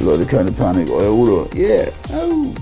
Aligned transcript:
Leute, 0.00 0.26
keine 0.26 0.52
Panik, 0.52 0.90
euer 0.90 1.12
Udo. 1.12 1.48
Yeah. 1.54 1.88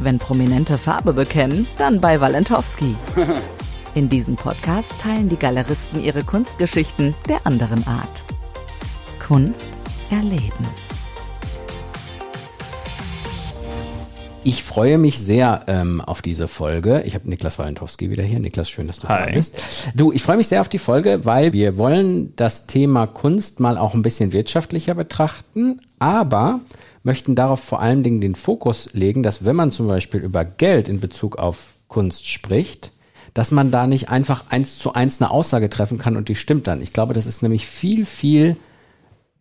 Wenn 0.01 0.19
Prominente 0.19 0.79
Farbe 0.79 1.13
bekennen, 1.13 1.67
dann 1.79 2.01
bei 2.01 2.21
Walentowski. 2.21 2.95
In 3.95 4.09
diesem 4.09 4.37
Podcast 4.37 5.01
teilen 5.01 5.29
die 5.29 5.37
Galeristen 5.37 6.03
ihre 6.03 6.25
Kunstgeschichten 6.25 7.15
der 7.29 7.47
anderen 7.47 7.87
Art. 7.87 8.25
Kunst 9.27 9.71
erleben. 10.11 10.67
Ich 14.45 14.65
freue 14.65 14.99
mich 14.99 15.21
sehr 15.21 15.65
ähm, 15.69 16.01
auf 16.01 16.21
diese 16.21 16.49
Folge. 16.49 17.03
Ich 17.03 17.15
habe 17.15 17.29
Niklas 17.29 17.61
Walentowski 17.61 18.11
wieder 18.11 18.25
hier. 18.25 18.41
Niklas, 18.41 18.69
schön, 18.69 18.89
dass 18.89 18.99
du 18.99 19.09
Hi. 19.09 19.27
da 19.27 19.33
bist. 19.33 19.63
Du, 19.95 20.11
ich 20.11 20.21
freue 20.21 20.37
mich 20.37 20.49
sehr 20.49 20.61
auf 20.61 20.69
die 20.69 20.79
Folge, 20.79 21.25
weil 21.25 21.53
wir 21.53 21.79
wollen 21.79 22.35
das 22.35 22.67
Thema 22.67 23.07
Kunst 23.07 23.61
mal 23.61 23.79
auch 23.79 23.95
ein 23.95 24.03
bisschen 24.03 24.33
wirtschaftlicher 24.33 24.95
betrachten, 24.95 25.81
aber 26.01 26.59
möchten 27.05 27.37
darauf 27.37 27.61
vor 27.61 27.81
allen 27.81 28.03
Dingen 28.03 28.21
den 28.21 28.35
Fokus 28.35 28.91
legen, 28.95 29.23
dass 29.23 29.45
wenn 29.45 29.55
man 29.55 29.71
zum 29.71 29.87
Beispiel 29.87 30.21
über 30.21 30.45
Geld 30.45 30.89
in 30.89 30.99
Bezug 30.99 31.37
auf 31.37 31.75
Kunst 31.87 32.27
spricht, 32.27 32.91
dass 33.35 33.53
man 33.53 33.71
da 33.71 33.87
nicht 33.87 34.09
einfach 34.09 34.51
eins 34.51 34.77
zu 34.77 34.93
eins 34.93 35.23
eine 35.23 35.31
Aussage 35.31 35.71
treffen 35.71 35.99
kann 35.99 36.17
und 36.17 36.29
die 36.29 36.37
stimmt 36.37 36.67
dann. 36.67 36.83
Ich 36.83 36.93
glaube, 36.93 37.15
das 37.15 37.27
ist 37.27 37.43
nämlich 37.43 37.67
viel, 37.67 38.05
viel 38.05 38.57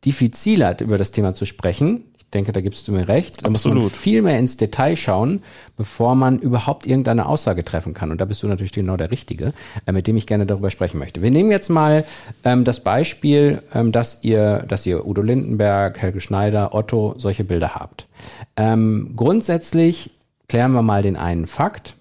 diffiziler, 0.05 0.79
über 0.79 0.99
das 0.99 1.11
Thema 1.11 1.33
zu 1.33 1.45
sprechen. 1.45 2.03
Ich 2.31 2.33
denke, 2.33 2.53
da 2.53 2.61
gibst 2.61 2.87
du 2.87 2.93
mir 2.93 3.09
recht. 3.09 3.43
Da 3.43 3.49
muss 3.49 3.65
man 3.65 3.73
Absolut. 3.73 3.91
viel 3.91 4.21
mehr 4.21 4.39
ins 4.39 4.55
Detail 4.55 4.95
schauen, 4.95 5.43
bevor 5.75 6.15
man 6.15 6.39
überhaupt 6.39 6.87
irgendeine 6.87 7.25
Aussage 7.25 7.65
treffen 7.65 7.93
kann. 7.93 8.09
Und 8.09 8.21
da 8.21 8.23
bist 8.23 8.41
du 8.41 8.47
natürlich 8.47 8.71
genau 8.71 8.95
der 8.95 9.11
Richtige, 9.11 9.51
äh, 9.85 9.91
mit 9.91 10.07
dem 10.07 10.15
ich 10.15 10.27
gerne 10.27 10.45
darüber 10.45 10.69
sprechen 10.69 10.97
möchte. 10.97 11.21
Wir 11.21 11.29
nehmen 11.29 11.51
jetzt 11.51 11.67
mal 11.67 12.05
ähm, 12.45 12.63
das 12.63 12.85
Beispiel, 12.85 13.61
ähm, 13.73 13.91
dass 13.91 14.23
ihr, 14.23 14.59
dass 14.59 14.85
ihr 14.85 15.05
Udo 15.05 15.21
Lindenberg, 15.21 16.01
Helge 16.01 16.21
Schneider, 16.21 16.73
Otto 16.73 17.15
solche 17.17 17.43
Bilder 17.43 17.75
habt. 17.75 18.07
Ähm, 18.55 19.11
grundsätzlich 19.17 20.11
klären 20.47 20.71
wir 20.71 20.83
mal 20.83 21.01
den 21.01 21.17
einen 21.17 21.47
Fakt. 21.47 21.97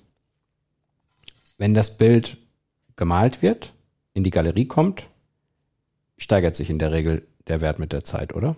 Wenn 1.59 1.75
das 1.75 1.99
Bild 1.99 2.37
gemalt 2.95 3.43
wird, 3.43 3.73
in 4.15 4.23
die 4.23 4.31
Galerie 4.31 4.67
kommt, 4.67 5.09
steigert 6.19 6.55
sich 6.55 6.71
in 6.71 6.79
der 6.79 6.93
Regel 6.93 7.27
der 7.49 7.61
Wert 7.61 7.81
mit 7.81 7.93
der 7.93 8.05
Zeit, 8.05 8.33
oder? 8.33 8.55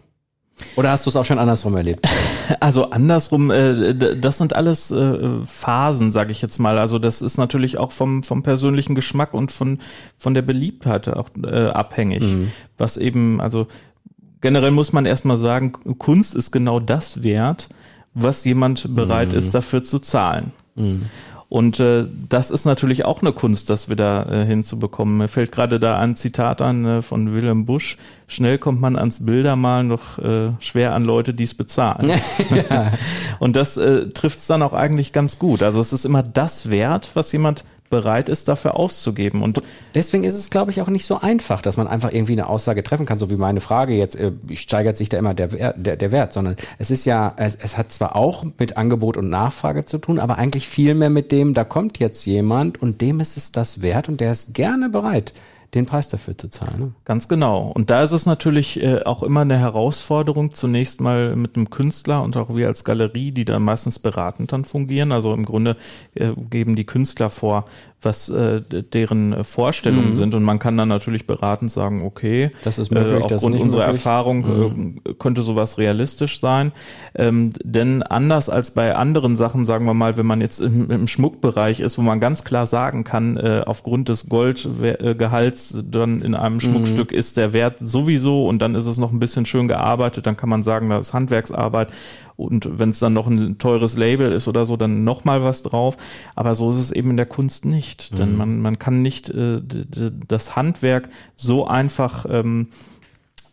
Oder 0.77 0.91
hast 0.91 1.07
du 1.07 1.11
es 1.11 1.17
auch 1.17 1.25
schon 1.25 1.39
andersrum 1.39 1.77
erlebt? 1.77 2.09
Also 2.61 2.91
andersrum, 2.91 3.51
äh, 3.51 3.95
das 3.95 4.39
sind 4.39 4.55
alles 4.55 4.91
äh, 4.91 5.41
Phasen, 5.45 6.13
sage 6.13 6.33
ich 6.33 6.43
jetzt 6.43 6.59
mal. 6.59 6.79
Also 6.79 6.99
das 6.99 7.23
ist 7.23 7.39
natürlich 7.39 7.79
auch 7.79 7.93
vom, 7.93 8.25
vom 8.25 8.43
persönlichen 8.43 8.95
Geschmack 8.95 9.33
und 9.33 9.51
von, 9.53 9.79
von 10.17 10.35
der 10.35 10.43
Beliebtheit 10.43 11.09
auch 11.09 11.31
äh, 11.43 11.69
abhängig. 11.69 12.23
Was 12.79 12.99
eben, 12.99 13.41
also 13.41 13.69
generell 14.41 14.71
muss 14.73 14.93
man 14.93 15.07
erstmal 15.07 15.39
sagen, 15.39 15.73
Kunst 15.99 16.35
ist 16.35 16.51
genau 16.51 16.79
das 16.79 17.23
wert, 17.23 17.71
was 18.13 18.45
jemand 18.45 18.95
bereit 18.95 19.33
ist, 19.33 19.55
dafür 19.55 19.83
zu 19.83 19.99
zahlen. 19.99 20.53
Und 21.53 21.81
äh, 21.81 22.07
das 22.31 22.51
ist 22.51 22.65
natürlich 22.65 23.05
auch 23.05 23.21
eine 23.21 23.35
Kunst, 23.35 23.69
das 23.69 23.91
wieder 23.91 24.27
äh, 24.33 24.47
hinzubekommen. 24.47 25.19
Mir 25.19 25.29
fällt 25.29 25.53
gerade 25.53 25.79
da 25.79 25.99
ein 25.99 26.17
Zitat 26.17 26.63
an 26.63 26.87
äh, 26.87 27.03
von 27.03 27.35
Willem 27.35 27.67
Busch. 27.67 27.99
Schnell 28.27 28.57
kommt 28.57 28.81
man 28.81 28.97
ans 28.97 29.27
Bildermalen, 29.27 29.91
doch 29.91 30.19
äh, 30.19 30.53
schwer 30.61 30.95
an 30.95 31.05
Leute, 31.05 31.35
die 31.35 31.45
es 31.45 31.53
bezahlen. 31.53 32.11
Und 33.39 33.55
das 33.55 33.77
äh, 33.77 34.09
trifft 34.09 34.39
es 34.39 34.47
dann 34.47 34.63
auch 34.63 34.73
eigentlich 34.73 35.13
ganz 35.13 35.39
gut. 35.39 35.63
Also 35.63 35.79
es 35.79 35.93
ist 35.93 36.07
immer 36.07 36.23
das 36.23 36.71
wert, 36.71 37.11
was 37.13 37.31
jemand 37.33 37.67
bereit 37.93 38.31
ist, 38.31 38.49
dafür 38.49 38.77
auszugeben. 38.77 39.43
Und 39.43 39.63
Deswegen 39.95 40.25
ist 40.25 40.35
es, 40.35 40.49
glaube 40.49 40.71
ich, 40.71 40.81
auch 40.81 40.89
nicht 40.89 41.05
so 41.05 41.21
einfach, 41.21 41.61
dass 41.61 41.77
man 41.77 41.87
einfach 41.87 42.13
irgendwie 42.13 42.33
eine 42.33 42.49
Aussage 42.49 42.83
treffen 42.83 43.05
kann, 43.05 43.19
so 43.19 43.31
wie 43.31 43.37
meine 43.37 43.61
Frage 43.61 43.95
jetzt, 43.95 44.17
äh, 44.17 44.33
steigert 44.55 44.97
sich 44.97 45.11
da 45.11 45.19
immer 45.19 45.35
der, 45.35 45.75
der, 45.75 45.97
der 45.97 46.13
Wert, 46.13 46.33
sondern 46.33 46.57
es 46.79 46.91
ist 46.91 47.05
ja, 47.05 47.35
es, 47.37 47.57
es 47.61 47.77
hat 47.77 47.93
zwar 47.93 48.17
auch 48.17 48.45
mit 48.59 48.77
Angebot 48.77 49.17
und 49.17 49.29
Nachfrage 49.29 49.85
zu 49.85 49.99
tun, 49.99 50.19
aber 50.19 50.39
eigentlich 50.39 50.67
viel 50.67 50.95
mehr 50.95 51.11
mit 51.11 51.31
dem, 51.31 51.53
da 51.53 51.65
kommt 51.65 51.99
jetzt 51.99 52.25
jemand 52.25 52.81
und 52.81 53.01
dem 53.01 53.21
ist 53.21 53.37
es 53.37 53.53
das 53.53 53.83
wert 53.83 54.09
und 54.09 54.21
der 54.21 54.33
ist 54.33 54.55
gerne 54.55 54.89
bereit, 54.89 55.35
den 55.75 55.87
Preis 55.87 56.09
dafür 56.09 56.37
zu 56.37 56.51
zahlen. 56.51 56.79
Ne? 56.79 56.93
Ganz 57.05 57.29
genau. 57.29 57.73
Und 57.75 57.89
da 57.89 58.03
ist 58.03 58.13
es 58.13 58.27
natürlich 58.27 58.83
äh, 58.83 59.03
auch 59.05 59.23
immer 59.23 59.41
eine 59.41 59.59
Herausforderung, 59.59 60.53
zunächst 60.53 61.01
mal 61.01 61.35
mit 61.35 61.57
einem 61.57 61.71
Künstler 61.71 62.23
und 62.23 62.37
auch 62.37 62.55
wir 62.55 62.67
als 62.67 62.85
Galerie, 62.85 63.33
die 63.33 63.47
dann 63.47 63.63
meistens 63.63 63.99
beratend 63.99 64.53
dann 64.53 64.65
fungieren. 64.65 65.13
Also 65.13 65.33
im 65.33 65.47
Grunde 65.47 65.77
äh, 66.15 66.33
geben 66.51 66.77
die 66.77 66.85
Künstler 66.85 67.31
vor, 67.31 67.65
was 68.03 68.29
äh, 68.29 68.63
deren 68.63 69.33
äh, 69.33 69.45
Vorstellungen 69.45 70.13
sind. 70.13 70.35
Und 70.35 70.43
man 70.43 70.59
kann 70.59 70.77
dann 70.77 70.89
natürlich 70.89 71.27
beratend 71.27 71.71
sagen, 71.71 72.03
okay, 72.05 72.51
Das 72.65 72.79
ist 72.79 72.91
möglich, 72.91 73.15
äh, 73.15 73.21
das 73.21 73.31
ist 73.31 73.35
aufgrund 73.37 73.61
unserer 73.61 73.87
möglich. 73.87 74.01
Erfahrung 74.01 74.99
äh, 75.07 75.15
könnte 75.15 75.43
sowas 75.43 75.79
realistisch 75.79 76.41
sein. 76.41 76.73
Ähm, 77.15 77.53
denn 77.65 78.03
anders 78.03 78.49
als 78.49 78.73
bei 78.73 78.95
anderen 78.95 79.37
Sachen, 79.37 79.65
sagen 79.65 79.87
wir 79.87 79.95
mal, 79.95 80.17
wenn 80.17 80.27
man 80.27 80.41
jetzt 80.41 80.61
im, 80.61 80.91
im 80.91 81.07
Schmuckbereich 81.07 81.81
ist, 81.81 81.99
wo 81.99 82.03
man 82.03 82.21
ganz 82.21 82.45
klar 82.45 82.67
sagen 82.67 83.05
kann, 83.05 83.37
äh, 83.37 83.63
aufgrund 83.67 84.09
des 84.09 84.29
Goldgehalts 84.29 85.85
dann 85.91 86.23
in 86.23 86.35
einem 86.35 86.61
Schmuckstück 86.61 87.13
ist 87.13 87.37
der 87.37 87.53
Wert 87.53 87.77
sowieso 87.81 88.47
und 88.47 88.61
dann 88.61 88.75
ist 88.75 88.87
es 88.87 88.99
noch 88.99 89.13
ein 89.13 89.19
bisschen 89.19 89.47
schön 89.47 89.69
gearbeitet, 89.69 90.27
dann 90.27 90.37
kann 90.37 90.49
man 90.49 90.63
sagen, 90.63 90.89
das 90.91 91.09
ist 91.09 91.15
Handwerksarbeit 91.15 91.89
und 92.37 92.79
wenn 92.79 92.91
es 92.91 92.99
dann 92.99 93.13
noch 93.13 93.27
ein 93.27 93.59
teures 93.59 93.97
Label 93.97 94.33
ist 94.33 94.49
oder 94.49 94.65
so, 94.65 94.77
dann 94.77 95.05
noch 95.05 95.25
mal 95.25 95.43
was 95.43 95.63
drauf. 95.63 95.97
Aber 96.35 96.55
so 96.55 96.71
ist 96.71 96.79
es 96.79 96.91
eben 96.91 97.11
in 97.11 97.17
der 97.17 97.27
Kunst 97.27 97.65
nicht, 97.65 98.19
denn 98.19 98.37
man, 98.37 98.61
man 98.61 98.79
kann 98.79 99.03
nicht 99.03 99.29
äh, 99.31 99.61
das 100.29 100.57
Handwerk 100.57 101.09
so 101.37 101.67
einfach 101.67 102.27
ähm, 102.29 102.69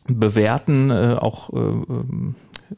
bewerten, 0.08 0.90
äh, 0.90 1.18
auch 1.20 1.52
äh, 1.54 1.58
ähm, 1.58 2.36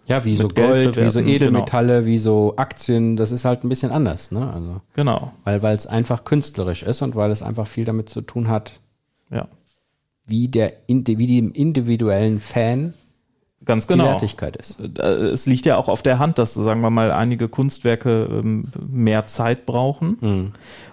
Ja, 0.08 0.26
wie 0.26 0.36
so 0.36 0.48
Gold, 0.48 0.98
wie 0.98 1.10
so 1.10 1.20
bewerten, 1.20 1.28
Edelmetalle, 1.28 2.06
wie 2.06 2.18
so 2.18 2.56
Aktien, 2.58 3.16
das 3.16 3.32
ist 3.32 3.46
halt 3.46 3.64
ein 3.64 3.70
bisschen 3.70 3.92
anders, 3.92 4.32
ne? 4.32 4.52
Also, 4.52 4.82
genau, 4.94 5.32
weil, 5.44 5.64
weil 5.64 5.76
es 5.76 5.88
einfach 5.88 6.24
künstlerisch 6.24 6.84
ist 6.84 7.02
und 7.02 7.16
weil 7.16 7.32
es 7.32 7.42
einfach 7.42 7.68
viel 7.68 7.86
damit 7.86 8.10
zu 8.10 8.22
tun 8.22 8.48
hat, 8.48 8.74
ja, 9.30 9.48
wie 10.26 10.48
der, 10.48 10.74
wie 10.88 11.28
dem 11.28 11.52
individuellen 11.52 12.40
Fan 12.40 12.94
ganz 13.66 13.88
die 13.88 13.94
genau. 13.94 14.06
Wertigkeit 14.06 14.56
ist. 14.56 14.80
Äh, 14.80 15.02
Es 15.02 15.46
liegt 15.46 15.66
ja 15.66 15.78
auch 15.78 15.88
auf 15.88 16.02
der 16.02 16.20
Hand, 16.20 16.38
dass, 16.38 16.54
sagen 16.54 16.82
wir 16.82 16.90
mal, 16.90 17.12
einige 17.12 17.48
Kunstwerke 17.48 18.42
ähm, 18.44 18.66
mehr 18.90 19.28
Zeit 19.28 19.66
brauchen 19.66 20.18
Mhm. 20.22 20.52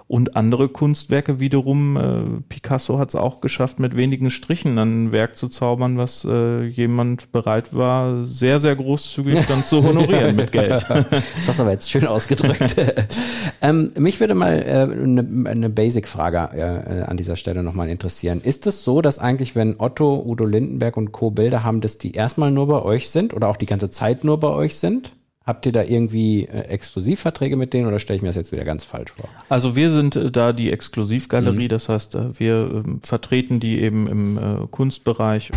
Und 0.09 0.37
andere 0.37 0.71
Kunstwerke 0.71 1.39
wiederum, 1.39 1.97
äh, 1.99 2.41
Picasso 2.49 2.99
hat 2.99 3.11
es 3.11 3.15
auch 3.15 3.43
geschafft, 3.43 3.79
mit 3.79 3.95
wenigen 3.95 4.31
Strichen 4.31 4.79
ein 4.79 5.13
Werk 5.13 5.37
zu 5.37 5.49
zaubern, 5.49 5.99
was 5.99 6.25
äh, 6.25 6.65
jemand 6.65 7.31
bereit 7.31 7.75
war, 7.77 8.25
sehr, 8.25 8.59
sehr 8.59 8.75
großzügig 8.75 9.47
dann 9.47 9.65
zu 9.65 9.85
honorieren 9.85 10.35
mit 10.35 10.51
Geld. 10.51 10.87
Das 11.11 11.49
hast 11.49 11.59
du 11.59 11.63
aber 11.63 11.73
jetzt 11.73 11.91
schön 11.91 12.07
ausgedrückt. 12.07 12.77
ähm, 13.63 13.91
mich 13.99 14.19
würde 14.21 14.35
mal 14.35 14.63
äh, 14.63 14.91
eine, 14.91 15.49
eine 15.49 15.69
Basic-Frage 15.69 16.57
äh, 16.57 17.03
an 17.03 17.17
dieser 17.17 17.37
Stelle 17.37 17.63
nochmal 17.63 17.89
interessieren. 17.89 18.41
Ist 18.43 18.67
es 18.67 18.85
so, 18.85 19.03
dass 19.03 19.19
eigentlich, 19.19 19.57
wenn 19.57 19.79
Otto, 19.79 20.23
Udo 20.25 20.47
Lindenberg 20.47 20.97
und 20.97 21.13
Co. 21.13 21.31
Bilder 21.31 21.65
haben, 21.65 21.81
dass 21.81 21.99
die 21.99 22.13
erstmal 22.13 22.51
nur 22.51 22.67
bei 22.67 22.83
euch 22.83 23.11
sind 23.11 23.35
oder 23.35 23.49
auch 23.49 23.57
die 23.57 23.67
ganze 23.67 23.91
Zeit 23.91 24.25
nur 24.25 24.41
bei 24.41 24.49
euch 24.49 24.79
sind? 24.79 25.13
Habt 25.48 25.64
ihr 25.64 25.72
da 25.72 25.82
irgendwie 25.82 26.44
äh, 26.44 26.60
Exklusivverträge 26.69 27.56
mit 27.56 27.72
denen 27.72 27.86
oder 27.86 27.98
stelle 27.98 28.19
ich 28.19 28.22
mir 28.22 28.28
das 28.28 28.36
jetzt 28.36 28.53
wieder 28.53 28.66
ganz 28.66 28.84
falsch 28.84 29.12
vor? 29.12 29.31
Also 29.48 29.75
wir 29.76 29.91
sind 29.91 30.14
äh, 30.14 30.30
da 30.30 30.53
die 30.53 30.71
Exklusivgalerie, 30.71 31.65
Mhm. 31.65 31.68
das 31.68 31.89
heißt, 31.89 32.16
äh, 32.16 32.39
wir 32.39 32.83
ähm, 32.84 33.00
vertreten 33.03 33.59
die 33.59 33.80
eben 33.80 34.06
im 34.09 34.36
äh, 34.36 34.66
Kunstbereich. 34.71 35.50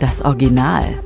Das 0.00 0.20
Original. 0.20 0.98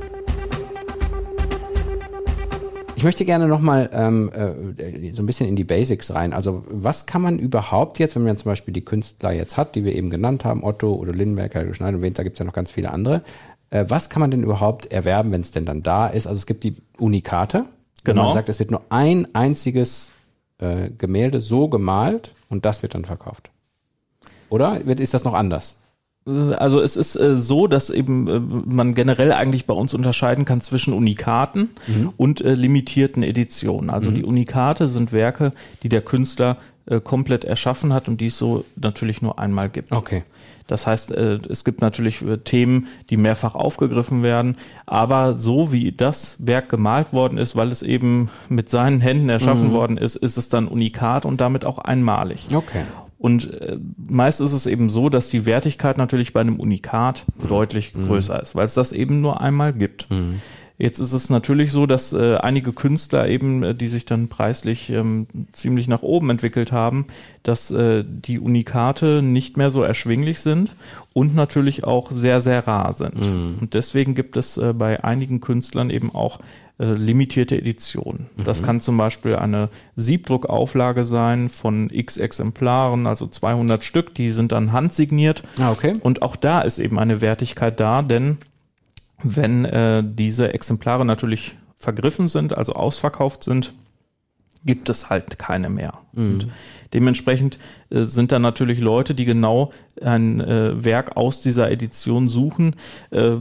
Ich 2.95 3.03
möchte 3.03 3.25
gerne 3.25 3.47
nochmal 3.47 3.91
ähm, 3.93 4.31
äh, 4.33 5.13
so 5.13 5.21
ein 5.21 5.27
bisschen 5.27 5.47
in 5.47 5.55
die 5.55 5.65
Basics 5.65 6.15
rein. 6.15 6.33
Also 6.33 6.63
was 6.67 7.05
kann 7.05 7.21
man 7.21 7.37
überhaupt 7.37 7.99
jetzt, 7.99 8.15
wenn 8.15 8.23
man 8.23 8.37
zum 8.37 8.49
Beispiel 8.49 8.73
die 8.73 8.83
Künstler 8.83 9.31
jetzt 9.31 9.55
hat, 9.55 9.75
die 9.75 9.85
wir 9.85 9.93
eben 9.93 10.09
genannt 10.09 10.43
haben, 10.45 10.63
Otto 10.63 10.95
oder 10.95 11.13
Lindenberg, 11.13 11.53
Helge 11.53 11.75
Schneider 11.75 11.97
und 11.97 12.01
wen, 12.01 12.15
da 12.15 12.23
gibt 12.23 12.37
es 12.37 12.39
ja 12.39 12.45
noch 12.45 12.53
ganz 12.53 12.71
viele 12.71 12.89
andere. 12.91 13.21
Äh, 13.69 13.85
was 13.87 14.09
kann 14.09 14.21
man 14.21 14.31
denn 14.31 14.43
überhaupt 14.43 14.87
erwerben, 14.87 15.31
wenn 15.31 15.41
es 15.41 15.51
denn 15.51 15.65
dann 15.65 15.83
da 15.83 16.07
ist? 16.07 16.27
Also 16.27 16.37
es 16.37 16.45
gibt 16.45 16.63
die 16.63 16.75
Unikate. 16.97 17.65
Genau. 18.03 18.25
man 18.25 18.33
sagt, 18.33 18.49
es 18.49 18.59
wird 18.59 18.71
nur 18.71 18.81
ein 18.89 19.27
einziges 19.35 20.11
äh, 20.59 20.89
Gemälde 20.97 21.41
so 21.41 21.67
gemalt 21.67 22.33
und 22.49 22.65
das 22.65 22.81
wird 22.81 22.95
dann 22.95 23.05
verkauft. 23.05 23.49
Oder 24.49 24.79
ist 24.81 25.13
das 25.13 25.25
noch 25.25 25.33
anders? 25.33 25.77
Also 26.25 26.81
es 26.81 26.97
ist 26.97 27.15
äh, 27.15 27.37
so, 27.37 27.67
dass 27.67 27.89
eben 27.89 28.27
äh, 28.27 28.39
man 28.39 28.95
generell 28.95 29.31
eigentlich 29.31 29.65
bei 29.65 29.73
uns 29.73 29.93
unterscheiden 29.93 30.43
kann 30.43 30.59
zwischen 30.59 30.93
Unikaten 30.93 31.69
mhm. 31.87 32.13
und 32.17 32.41
äh, 32.41 32.53
limitierten 32.53 33.23
Editionen. 33.23 33.89
Also 33.89 34.09
mhm. 34.09 34.15
die 34.15 34.23
Unikate 34.25 34.89
sind 34.89 35.13
Werke, 35.13 35.53
die 35.83 35.89
der 35.89 36.01
Künstler 36.01 36.57
äh, 36.89 37.01
komplett 37.01 37.43
erschaffen 37.43 37.93
hat 37.93 38.07
und 38.07 38.21
die 38.21 38.27
es 38.27 38.37
so 38.37 38.63
natürlich 38.75 39.21
nur 39.21 39.39
einmal 39.39 39.69
gibt. 39.69 39.91
Okay. 39.91 40.23
Das 40.67 40.87
heißt, 40.87 41.11
äh, 41.11 41.39
es 41.49 41.63
gibt 41.63 41.81
natürlich 41.81 42.21
äh, 42.21 42.37
Themen, 42.37 42.87
die 43.09 43.17
mehrfach 43.17 43.55
aufgegriffen 43.55 44.23
werden, 44.23 44.55
aber 44.85 45.33
so 45.33 45.71
wie 45.71 45.91
das 45.91 46.37
Werk 46.39 46.69
gemalt 46.69 47.11
worden 47.11 47.37
ist, 47.37 47.55
weil 47.55 47.69
es 47.69 47.83
eben 47.83 48.29
mit 48.49 48.69
seinen 48.69 49.01
Händen 49.01 49.27
erschaffen 49.27 49.69
mhm. 49.69 49.73
worden 49.73 49.97
ist, 49.97 50.15
ist 50.15 50.37
es 50.37 50.49
dann 50.49 50.67
unikat 50.67 51.25
und 51.25 51.41
damit 51.41 51.65
auch 51.65 51.77
einmalig. 51.77 52.47
Okay. 52.53 52.83
Und 53.19 53.49
meist 53.97 54.41
ist 54.41 54.53
es 54.53 54.67
eben 54.67 54.89
so, 54.89 55.09
dass 55.09 55.29
die 55.29 55.45
Wertigkeit 55.45 55.97
natürlich 55.97 56.33
bei 56.33 56.41
einem 56.41 56.59
Unikat 56.59 57.25
mhm. 57.37 57.47
deutlich 57.47 57.95
mhm. 57.95 58.07
größer 58.07 58.41
ist, 58.41 58.55
weil 58.55 58.67
es 58.67 58.75
das 58.75 58.91
eben 58.91 59.21
nur 59.21 59.41
einmal 59.41 59.73
gibt. 59.73 60.09
Mhm. 60.11 60.41
Jetzt 60.79 60.99
ist 60.99 61.13
es 61.13 61.29
natürlich 61.31 61.71
so, 61.71 61.87
dass 61.87 62.13
äh, 62.13 62.35
einige 62.35 62.71
Künstler 62.71 63.27
eben, 63.27 63.63
äh, 63.63 63.73
die 63.73 63.87
sich 63.87 64.05
dann 64.05 64.27
preislich 64.27 64.89
ähm, 64.91 65.25
ziemlich 65.51 65.87
nach 65.87 66.03
oben 66.03 66.29
entwickelt 66.29 66.71
haben, 66.71 67.07
dass 67.41 67.71
äh, 67.71 68.03
die 68.05 68.39
Unikate 68.39 69.23
nicht 69.23 69.57
mehr 69.57 69.71
so 69.71 69.81
erschwinglich 69.81 70.39
sind 70.39 70.75
und 71.13 71.35
natürlich 71.35 71.83
auch 71.83 72.11
sehr, 72.11 72.41
sehr 72.41 72.67
rar 72.67 72.93
sind. 72.93 73.15
Mhm. 73.19 73.57
Und 73.61 73.73
deswegen 73.73 74.13
gibt 74.13 74.37
es 74.37 74.57
äh, 74.57 74.73
bei 74.73 75.03
einigen 75.03 75.41
Künstlern 75.41 75.89
eben 75.89 76.13
auch 76.13 76.39
äh, 76.79 76.93
limitierte 76.93 77.57
Editionen. 77.57 78.27
Mhm. 78.35 78.43
Das 78.43 78.61
kann 78.61 78.79
zum 78.79 78.97
Beispiel 78.97 79.35
eine 79.35 79.69
Siebdruckauflage 79.95 81.05
sein 81.05 81.49
von 81.49 81.89
x 81.91 82.17
Exemplaren, 82.17 83.07
also 83.07 83.25
200 83.25 83.83
Stück, 83.83 84.13
die 84.13 84.29
sind 84.29 84.51
dann 84.51 84.73
handsigniert. 84.73 85.43
Ah, 85.59 85.71
okay. 85.71 85.93
Und 86.01 86.21
auch 86.21 86.35
da 86.35 86.61
ist 86.61 86.77
eben 86.77 86.99
eine 86.99 87.19
Wertigkeit 87.21 87.79
da, 87.79 88.03
denn 88.03 88.37
wenn 89.23 89.65
äh, 89.65 90.03
diese 90.05 90.53
Exemplare 90.53 91.05
natürlich 91.05 91.55
vergriffen 91.75 92.27
sind, 92.27 92.57
also 92.57 92.73
ausverkauft 92.73 93.43
sind, 93.43 93.73
gibt 94.65 94.89
es 94.89 95.09
halt 95.09 95.39
keine 95.39 95.69
mehr. 95.69 95.99
Mhm. 96.13 96.33
Und 96.33 96.47
dementsprechend 96.93 97.59
äh, 97.89 98.03
sind 98.03 98.31
da 98.31 98.39
natürlich 98.39 98.79
Leute, 98.79 99.15
die 99.15 99.25
genau 99.25 99.71
ein 100.01 100.41
äh, 100.41 100.83
Werk 100.83 101.17
aus 101.17 101.41
dieser 101.41 101.71
Edition 101.71 102.29
suchen, 102.29 102.75
äh, 103.11 103.37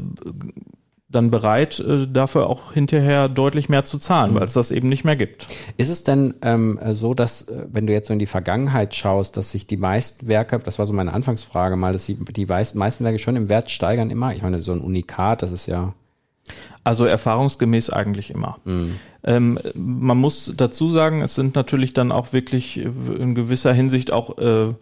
dann 1.08 1.30
bereit, 1.30 1.78
äh, 1.78 2.06
dafür 2.08 2.48
auch 2.48 2.72
hinterher 2.72 3.28
deutlich 3.28 3.68
mehr 3.68 3.84
zu 3.84 3.98
zahlen, 3.98 4.32
mhm. 4.32 4.36
weil 4.36 4.44
es 4.44 4.54
das 4.54 4.70
eben 4.70 4.88
nicht 4.88 5.04
mehr 5.04 5.16
gibt. 5.16 5.46
Ist 5.76 5.88
es 5.88 6.04
denn 6.04 6.34
ähm, 6.42 6.80
so, 6.90 7.14
dass, 7.14 7.42
äh, 7.42 7.66
wenn 7.70 7.86
du 7.86 7.92
jetzt 7.92 8.08
so 8.08 8.12
in 8.12 8.18
die 8.18 8.26
Vergangenheit 8.26 8.94
schaust, 8.94 9.36
dass 9.36 9.52
sich 9.52 9.66
die 9.66 9.76
meisten 9.76 10.26
Werke, 10.26 10.58
das 10.58 10.78
war 10.78 10.86
so 10.86 10.92
meine 10.92 11.12
Anfangsfrage 11.12 11.76
mal, 11.76 11.92
dass 11.92 12.06
die, 12.06 12.16
die 12.16 12.46
meisten 12.46 13.04
Werke 13.04 13.18
schon 13.18 13.36
im 13.36 13.48
Wert 13.48 13.70
steigern 13.70 14.10
immer? 14.10 14.34
Ich 14.34 14.42
meine, 14.42 14.58
so 14.58 14.72
ein 14.72 14.80
Unikat, 14.80 15.42
das 15.42 15.52
ist 15.52 15.66
ja. 15.66 15.94
Also 16.84 17.04
erfahrungsgemäß 17.06 17.90
eigentlich 17.90 18.30
immer. 18.30 18.58
Mhm. 18.64 19.00
Ähm, 19.24 19.58
man 19.74 20.16
muss 20.16 20.52
dazu 20.56 20.88
sagen, 20.88 21.22
es 21.22 21.34
sind 21.34 21.56
natürlich 21.56 21.92
dann 21.92 22.12
auch 22.12 22.32
wirklich 22.32 22.78
in 22.78 23.34
gewisser 23.34 23.72
Hinsicht 23.72 24.12
auch 24.12 24.38
äh, 24.38 24.72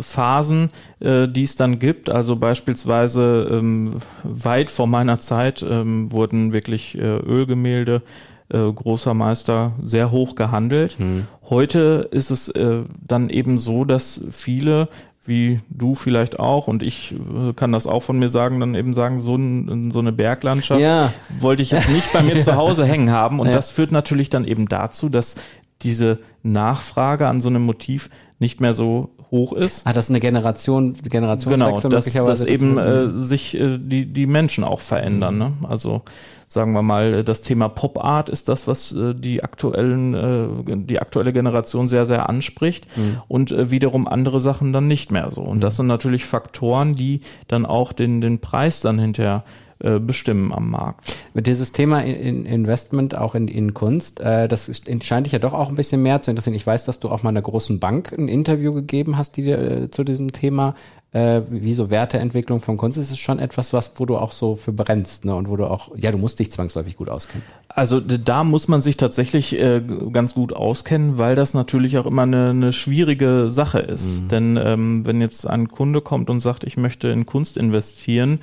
Phasen, 0.00 0.70
äh, 1.00 1.28
die 1.28 1.42
es 1.42 1.56
dann 1.56 1.78
gibt. 1.78 2.10
Also 2.10 2.36
beispielsweise 2.36 3.48
ähm, 3.50 3.96
weit 4.22 4.70
vor 4.70 4.86
meiner 4.86 5.20
Zeit 5.20 5.64
ähm, 5.68 6.12
wurden 6.12 6.52
wirklich 6.52 6.96
äh, 6.96 7.00
Ölgemälde 7.00 8.02
äh, 8.50 8.58
großer 8.58 9.14
Meister 9.14 9.72
sehr 9.80 10.10
hoch 10.10 10.34
gehandelt. 10.34 10.98
Hm. 10.98 11.26
Heute 11.48 12.08
ist 12.10 12.30
es 12.30 12.48
äh, 12.48 12.82
dann 13.06 13.30
eben 13.30 13.58
so, 13.58 13.84
dass 13.84 14.24
viele 14.30 14.88
wie 15.26 15.60
du 15.70 15.94
vielleicht 15.94 16.38
auch 16.38 16.66
und 16.66 16.82
ich 16.82 17.14
äh, 17.14 17.54
kann 17.54 17.72
das 17.72 17.86
auch 17.86 18.02
von 18.02 18.18
mir 18.18 18.28
sagen, 18.28 18.60
dann 18.60 18.74
eben 18.74 18.92
sagen, 18.92 19.20
so, 19.20 19.36
ein, 19.36 19.90
so 19.90 19.98
eine 19.98 20.12
Berglandschaft 20.12 20.80
ja. 20.80 21.12
wollte 21.38 21.62
ich 21.62 21.70
jetzt 21.70 21.88
nicht 21.90 22.12
bei 22.12 22.22
mir 22.22 22.38
zu 22.40 22.56
Hause 22.56 22.84
hängen 22.86 23.10
haben 23.10 23.40
und 23.40 23.46
ja. 23.46 23.54
das 23.54 23.70
führt 23.70 23.90
natürlich 23.90 24.28
dann 24.28 24.44
eben 24.44 24.68
dazu, 24.68 25.08
dass 25.08 25.36
diese 25.80 26.18
Nachfrage 26.42 27.26
an 27.26 27.40
so 27.40 27.48
einem 27.48 27.62
Motiv 27.62 28.10
nicht 28.38 28.60
mehr 28.60 28.74
so 28.74 29.13
hoch 29.34 29.52
ist. 29.52 29.86
Ah, 29.86 29.92
das 29.92 30.06
ist 30.06 30.10
eine 30.10 30.20
Generation, 30.20 30.94
Generationswechsel 30.94 31.90
genau, 31.90 32.26
dass, 32.26 32.40
dass 32.40 32.44
eben 32.44 32.78
äh, 32.78 33.08
sich 33.10 33.58
äh, 33.58 33.78
die, 33.78 34.06
die 34.06 34.26
Menschen 34.26 34.62
auch 34.62 34.80
verändern. 34.80 35.34
Mhm. 35.34 35.40
Ne? 35.40 35.52
Also 35.68 36.02
sagen 36.46 36.72
wir 36.72 36.82
mal, 36.82 37.24
das 37.24 37.42
Thema 37.42 37.68
Pop 37.68 38.02
Art 38.02 38.28
ist 38.28 38.48
das, 38.48 38.68
was 38.68 38.92
äh, 38.92 39.14
die 39.14 39.42
aktuellen, 39.42 40.14
äh, 40.14 40.76
die 40.76 41.00
aktuelle 41.00 41.32
Generation 41.32 41.88
sehr, 41.88 42.06
sehr 42.06 42.28
anspricht 42.28 42.86
mhm. 42.96 43.20
und 43.26 43.50
äh, 43.50 43.70
wiederum 43.70 44.06
andere 44.06 44.40
Sachen 44.40 44.72
dann 44.72 44.86
nicht 44.86 45.10
mehr 45.10 45.30
so. 45.32 45.42
Und 45.42 45.62
das 45.62 45.74
mhm. 45.74 45.76
sind 45.78 45.86
natürlich 45.88 46.24
Faktoren, 46.24 46.94
die 46.94 47.20
dann 47.48 47.66
auch 47.66 47.92
den, 47.92 48.20
den 48.20 48.38
Preis 48.38 48.80
dann 48.80 48.98
hinterher 49.00 49.42
äh, 49.46 49.63
bestimmen 49.78 50.52
am 50.52 50.70
Markt. 50.70 51.12
Mit 51.34 51.46
dieses 51.46 51.72
Thema 51.72 52.02
in 52.04 52.46
Investment 52.46 53.16
auch 53.16 53.34
in, 53.34 53.48
in 53.48 53.74
Kunst, 53.74 54.20
äh, 54.20 54.48
das 54.48 54.70
scheint 55.02 55.26
dich 55.26 55.32
ja 55.32 55.38
doch 55.38 55.52
auch 55.52 55.68
ein 55.68 55.76
bisschen 55.76 56.02
mehr 56.02 56.22
zu 56.22 56.30
interessieren. 56.30 56.54
Ich 56.54 56.66
weiß, 56.66 56.84
dass 56.84 57.00
du 57.00 57.08
auch 57.10 57.22
mal 57.22 57.30
einer 57.30 57.42
großen 57.42 57.80
Bank 57.80 58.12
ein 58.12 58.28
Interview 58.28 58.72
gegeben 58.72 59.16
hast, 59.18 59.36
die 59.36 59.42
dir 59.42 59.58
äh, 59.58 59.90
zu 59.90 60.04
diesem 60.04 60.32
Thema 60.32 60.74
äh, 61.14 61.42
wie 61.48 61.74
so 61.74 61.90
Werteentwicklung 61.90 62.60
von 62.60 62.76
Kunst 62.76 62.98
ist 62.98 63.12
es 63.12 63.18
schon 63.18 63.38
etwas, 63.38 63.72
was, 63.72 63.92
wo 63.96 64.04
du 64.04 64.16
auch 64.16 64.32
so 64.32 64.56
für 64.56 64.72
brennst, 64.72 65.24
ne? 65.24 65.34
Und 65.34 65.48
wo 65.48 65.56
du 65.56 65.66
auch, 65.66 65.92
ja, 65.96 66.10
du 66.10 66.18
musst 66.18 66.40
dich 66.40 66.50
zwangsläufig 66.50 66.96
gut 66.96 67.08
auskennen. 67.08 67.46
Also 67.68 68.00
da 68.00 68.42
muss 68.42 68.66
man 68.66 68.82
sich 68.82 68.96
tatsächlich 68.96 69.58
äh, 69.60 69.80
ganz 70.12 70.34
gut 70.34 70.52
auskennen, 70.52 71.16
weil 71.16 71.36
das 71.36 71.54
natürlich 71.54 71.98
auch 71.98 72.06
immer 72.06 72.22
eine, 72.22 72.50
eine 72.50 72.72
schwierige 72.72 73.50
Sache 73.50 73.78
ist. 73.78 74.24
Mhm. 74.24 74.28
Denn 74.28 74.56
ähm, 74.56 75.06
wenn 75.06 75.20
jetzt 75.20 75.46
ein 75.46 75.68
Kunde 75.68 76.00
kommt 76.00 76.30
und 76.30 76.40
sagt, 76.40 76.64
ich 76.64 76.76
möchte 76.76 77.08
in 77.08 77.26
Kunst 77.26 77.56
investieren, 77.56 78.40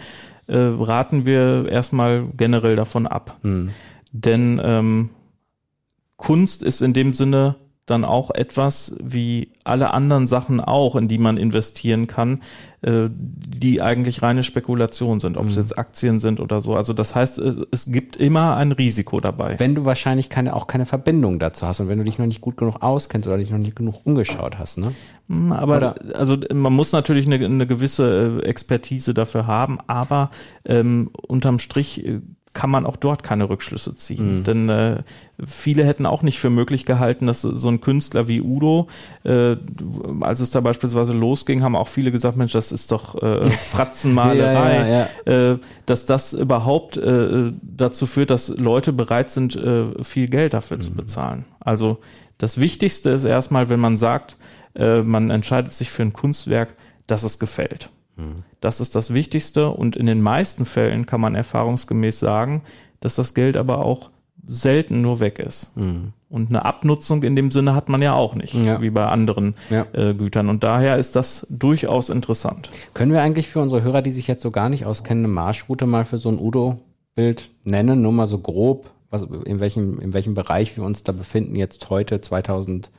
äh, 0.51 0.57
raten 0.57 1.25
wir 1.25 1.67
erstmal 1.69 2.27
generell 2.35 2.75
davon 2.75 3.07
ab. 3.07 3.37
Mhm. 3.41 3.71
Denn 4.11 4.61
ähm, 4.63 5.09
Kunst 6.17 6.61
ist 6.61 6.81
in 6.81 6.93
dem 6.93 7.13
Sinne 7.13 7.55
dann 7.91 8.05
auch 8.05 8.31
etwas 8.31 8.97
wie 9.03 9.49
alle 9.63 9.93
anderen 9.93 10.25
Sachen 10.25 10.59
auch, 10.59 10.95
in 10.95 11.07
die 11.07 11.17
man 11.17 11.37
investieren 11.37 12.07
kann, 12.07 12.41
äh, 12.81 13.09
die 13.11 13.81
eigentlich 13.81 14.23
reine 14.23 14.41
Spekulation 14.41 15.19
sind, 15.19 15.37
ob 15.37 15.43
mhm. 15.43 15.49
es 15.49 15.55
jetzt 15.57 15.77
Aktien 15.77 16.19
sind 16.19 16.39
oder 16.39 16.61
so. 16.61 16.75
Also 16.75 16.93
das 16.93 17.13
heißt, 17.13 17.37
es, 17.37 17.57
es, 17.71 17.91
gibt 17.91 18.15
immer 18.15 18.55
ein 18.55 18.71
Risiko 18.71 19.19
dabei. 19.19 19.59
Wenn 19.59 19.75
du 19.75 19.85
wahrscheinlich 19.85 20.29
keine, 20.29 20.55
auch 20.55 20.65
keine 20.65 20.87
Verbindung 20.87 21.37
dazu 21.37 21.67
hast 21.67 21.79
und 21.79 21.89
wenn 21.89 21.99
du 21.99 22.03
dich 22.03 22.17
noch 22.17 22.25
nicht 22.25 22.41
gut 22.41 22.57
genug 22.57 22.81
auskennst 22.81 23.27
oder 23.27 23.37
dich 23.37 23.51
noch 23.51 23.59
nicht 23.59 23.75
genug 23.75 24.03
umgeschaut 24.03 24.57
hast, 24.57 24.79
ne? 24.79 24.91
Hm, 25.27 25.51
aber 25.51 25.77
oder? 25.77 25.95
also 26.15 26.37
man 26.53 26.73
muss 26.73 26.91
natürlich 26.91 27.27
eine, 27.27 27.45
eine 27.45 27.67
gewisse 27.67 28.41
äh, 28.41 28.45
Expertise 28.47 29.13
dafür 29.13 29.45
haben, 29.45 29.79
aber 29.85 30.31
ähm, 30.65 31.11
unterm 31.27 31.59
Strich 31.59 32.03
äh, 32.05 32.21
kann 32.53 32.69
man 32.69 32.85
auch 32.85 32.97
dort 32.97 33.23
keine 33.23 33.49
Rückschlüsse 33.49 33.95
ziehen. 33.95 34.39
Mhm. 34.39 34.43
Denn 34.43 34.69
äh, 34.69 35.03
viele 35.43 35.85
hätten 35.85 36.05
auch 36.05 36.21
nicht 36.21 36.39
für 36.39 36.49
möglich 36.49 36.85
gehalten, 36.85 37.25
dass 37.25 37.41
so 37.41 37.69
ein 37.69 37.79
Künstler 37.79 38.27
wie 38.27 38.41
Udo, 38.41 38.87
äh, 39.23 39.55
als 40.19 40.41
es 40.41 40.51
da 40.51 40.59
beispielsweise 40.59 41.13
losging, 41.13 41.63
haben 41.63 41.77
auch 41.77 41.87
viele 41.87 42.11
gesagt, 42.11 42.35
Mensch, 42.35 42.51
das 42.51 42.73
ist 42.73 42.91
doch 42.91 43.21
äh, 43.21 43.49
Fratzenmalerei, 43.49 44.75
ja, 44.75 44.85
ja, 44.85 45.07
ja, 45.25 45.51
äh, 45.53 45.59
dass 45.85 46.05
das 46.05 46.33
überhaupt 46.33 46.97
äh, 46.97 47.53
dazu 47.61 48.05
führt, 48.05 48.29
dass 48.29 48.49
Leute 48.49 48.91
bereit 48.91 49.29
sind, 49.29 49.55
äh, 49.55 50.03
viel 50.03 50.27
Geld 50.27 50.53
dafür 50.53 50.77
mhm. 50.77 50.81
zu 50.81 50.93
bezahlen. 50.93 51.45
Also 51.61 51.99
das 52.37 52.59
Wichtigste 52.59 53.11
ist 53.11 53.23
erstmal, 53.23 53.69
wenn 53.69 53.79
man 53.79 53.97
sagt, 53.97 54.37
man 54.73 55.31
entscheidet 55.31 55.73
sich 55.73 55.91
für 55.91 56.01
ein 56.01 56.13
Kunstwerk, 56.13 56.75
dass 57.05 57.23
es 57.23 57.39
gefällt. 57.39 57.89
Das 58.59 58.79
ist 58.79 58.95
das 58.95 59.13
Wichtigste 59.13 59.69
und 59.69 59.95
in 59.95 60.05
den 60.05 60.21
meisten 60.21 60.65
Fällen 60.65 61.05
kann 61.05 61.21
man 61.21 61.35
erfahrungsgemäß 61.35 62.19
sagen, 62.19 62.61
dass 62.99 63.15
das 63.15 63.33
Geld 63.33 63.57
aber 63.57 63.79
auch 63.79 64.09
selten 64.45 65.01
nur 65.01 65.19
weg 65.19 65.39
ist. 65.39 65.75
Mhm. 65.75 66.13
Und 66.29 66.49
eine 66.49 66.63
Abnutzung 66.63 67.23
in 67.23 67.35
dem 67.35 67.51
Sinne 67.51 67.75
hat 67.75 67.89
man 67.89 68.01
ja 68.01 68.13
auch 68.13 68.35
nicht, 68.35 68.53
ja. 68.53 68.81
wie 68.81 68.89
bei 68.89 69.05
anderen 69.05 69.55
ja. 69.69 69.85
äh, 69.91 70.13
Gütern. 70.13 70.47
Und 70.47 70.63
daher 70.63 70.97
ist 70.97 71.17
das 71.17 71.45
durchaus 71.49 72.09
interessant. 72.09 72.69
Können 72.93 73.11
wir 73.11 73.21
eigentlich 73.21 73.49
für 73.49 73.59
unsere 73.59 73.83
Hörer, 73.83 74.01
die 74.01 74.11
sich 74.11 74.27
jetzt 74.27 74.41
so 74.41 74.49
gar 74.49 74.69
nicht 74.69 74.85
auskennen, 74.85 75.25
eine 75.25 75.33
Marschroute 75.33 75.85
mal 75.85 76.05
für 76.05 76.19
so 76.19 76.29
ein 76.29 76.39
Udo-Bild 76.39 77.49
nennen? 77.65 78.01
Nur 78.01 78.13
mal 78.13 78.27
so 78.27 78.37
grob, 78.37 78.89
was, 79.09 79.23
in, 79.23 79.59
welchem, 79.59 79.99
in 79.99 80.13
welchem 80.13 80.33
Bereich 80.33 80.77
wir 80.77 80.85
uns 80.85 81.03
da 81.03 81.11
befinden 81.11 81.57
jetzt 81.57 81.89
heute, 81.89 82.21
2000 82.21 82.89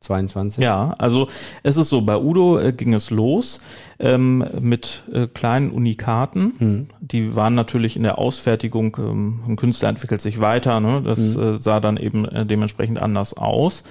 22? 0.00 0.62
Ja, 0.64 0.94
also 0.98 1.28
es 1.62 1.76
ist 1.76 1.90
so, 1.90 2.00
bei 2.00 2.16
Udo 2.16 2.58
äh, 2.58 2.72
ging 2.72 2.94
es 2.94 3.10
los 3.10 3.60
ähm, 3.98 4.44
mit 4.58 5.04
äh, 5.12 5.26
kleinen 5.26 5.70
Unikaten. 5.70 6.54
Hm. 6.56 6.86
Die 7.00 7.36
waren 7.36 7.54
natürlich 7.54 7.96
in 7.96 8.02
der 8.02 8.18
Ausfertigung, 8.18 8.96
ähm, 8.98 9.40
ein 9.46 9.56
Künstler 9.56 9.90
entwickelt 9.90 10.22
sich 10.22 10.40
weiter, 10.40 10.80
ne? 10.80 11.02
das 11.04 11.34
hm. 11.36 11.56
äh, 11.56 11.58
sah 11.58 11.80
dann 11.80 11.98
eben 11.98 12.24
äh, 12.24 12.46
dementsprechend 12.46 13.00
anders 13.02 13.34
aus. 13.34 13.84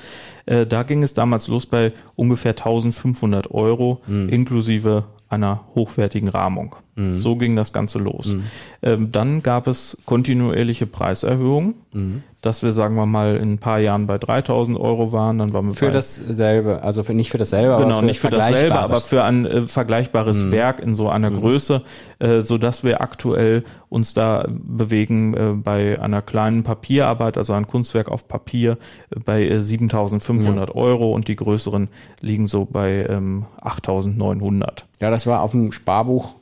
Äh, 0.47 0.65
da 0.65 0.81
ging 0.81 1.03
es 1.03 1.13
damals 1.13 1.47
los 1.47 1.67
bei 1.67 1.93
ungefähr 2.15 2.51
1500 2.51 3.51
Euro 3.51 4.01
hm. 4.05 4.29
inklusive 4.29 5.05
einer 5.29 5.65
hochwertigen 5.75 6.27
Rahmung. 6.27 6.75
Mhm. 6.99 7.15
So 7.15 7.35
ging 7.37 7.55
das 7.55 7.71
Ganze 7.71 7.97
los. 7.97 8.33
Mhm. 8.33 8.43
Ähm, 8.81 9.11
dann 9.11 9.41
gab 9.41 9.67
es 9.67 9.97
kontinuierliche 10.05 10.85
Preiserhöhungen, 10.85 11.75
mhm. 11.93 12.23
dass 12.41 12.61
wir, 12.61 12.73
sagen 12.73 12.95
wir 12.95 13.05
mal, 13.05 13.37
in 13.37 13.53
ein 13.53 13.57
paar 13.57 13.79
Jahren 13.79 14.05
bei 14.05 14.17
3000 14.17 14.77
Euro 14.77 15.13
waren. 15.13 15.39
Dann 15.39 15.53
waren 15.53 15.67
wir 15.67 15.73
für 15.73 15.91
dasselbe, 15.91 16.83
also 16.83 17.03
für, 17.03 17.13
nicht 17.13 17.31
für 17.31 17.37
dasselbe, 17.37 17.77
genau, 17.77 17.91
aber 17.91 17.99
für 17.99 18.05
nicht 18.05 18.19
für 18.19 18.29
dasselbe, 18.29 18.77
aber 18.77 18.99
für 18.99 19.23
ein 19.23 19.45
äh, 19.45 19.61
vergleichbares 19.61 20.45
mhm. 20.45 20.51
Werk 20.51 20.81
in 20.81 20.93
so 20.93 21.09
einer 21.09 21.29
mhm. 21.29 21.39
Größe, 21.39 21.81
äh, 22.19 22.41
so 22.41 22.57
dass 22.57 22.83
wir 22.83 23.01
aktuell 23.01 23.63
uns 23.87 24.13
da 24.13 24.45
bewegen 24.49 25.33
äh, 25.33 25.53
bei 25.53 26.01
einer 26.01 26.21
kleinen 26.21 26.63
Papierarbeit, 26.63 27.37
also 27.37 27.53
ein 27.53 27.65
Kunstwerk 27.65 28.09
auf 28.09 28.27
Papier, 28.27 28.77
äh, 29.09 29.19
bei 29.23 29.57
7500 29.57 30.75
Euro 30.75 31.13
und 31.13 31.29
die 31.29 31.37
größeren 31.37 31.87
liegen 32.19 32.45
so 32.45 32.65
bei 32.65 33.05
ähm, 33.07 33.45
8900. 33.61 34.85
Ja, 34.99 35.09
das 35.09 35.25
war 35.25 35.41
auf 35.41 35.51
dem 35.51 35.71
Sparbuch 35.71 36.38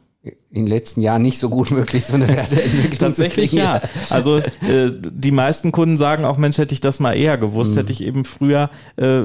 in 0.51 0.65
den 0.65 0.67
letzten 0.67 1.01
Jahren 1.01 1.21
nicht 1.21 1.39
so 1.39 1.49
gut 1.49 1.71
möglich, 1.77 2.05
so 2.05 2.15
eine 2.15 2.27
Werteentwicklung 2.27 2.99
Tatsächlich 2.99 3.51
ja. 3.51 3.81
Also 4.09 4.37
äh, 4.37 4.91
die 4.91 5.31
meisten 5.31 5.71
Kunden 5.71 5.97
sagen 5.97 6.25
auch, 6.25 6.37
Mensch, 6.37 6.57
hätte 6.57 6.73
ich 6.73 6.81
das 6.81 6.99
mal 6.99 7.13
eher 7.13 7.37
gewusst, 7.37 7.73
mhm. 7.73 7.79
hätte 7.79 7.91
ich 7.91 8.03
eben 8.03 8.25
früher 8.25 8.69
äh, 8.95 9.23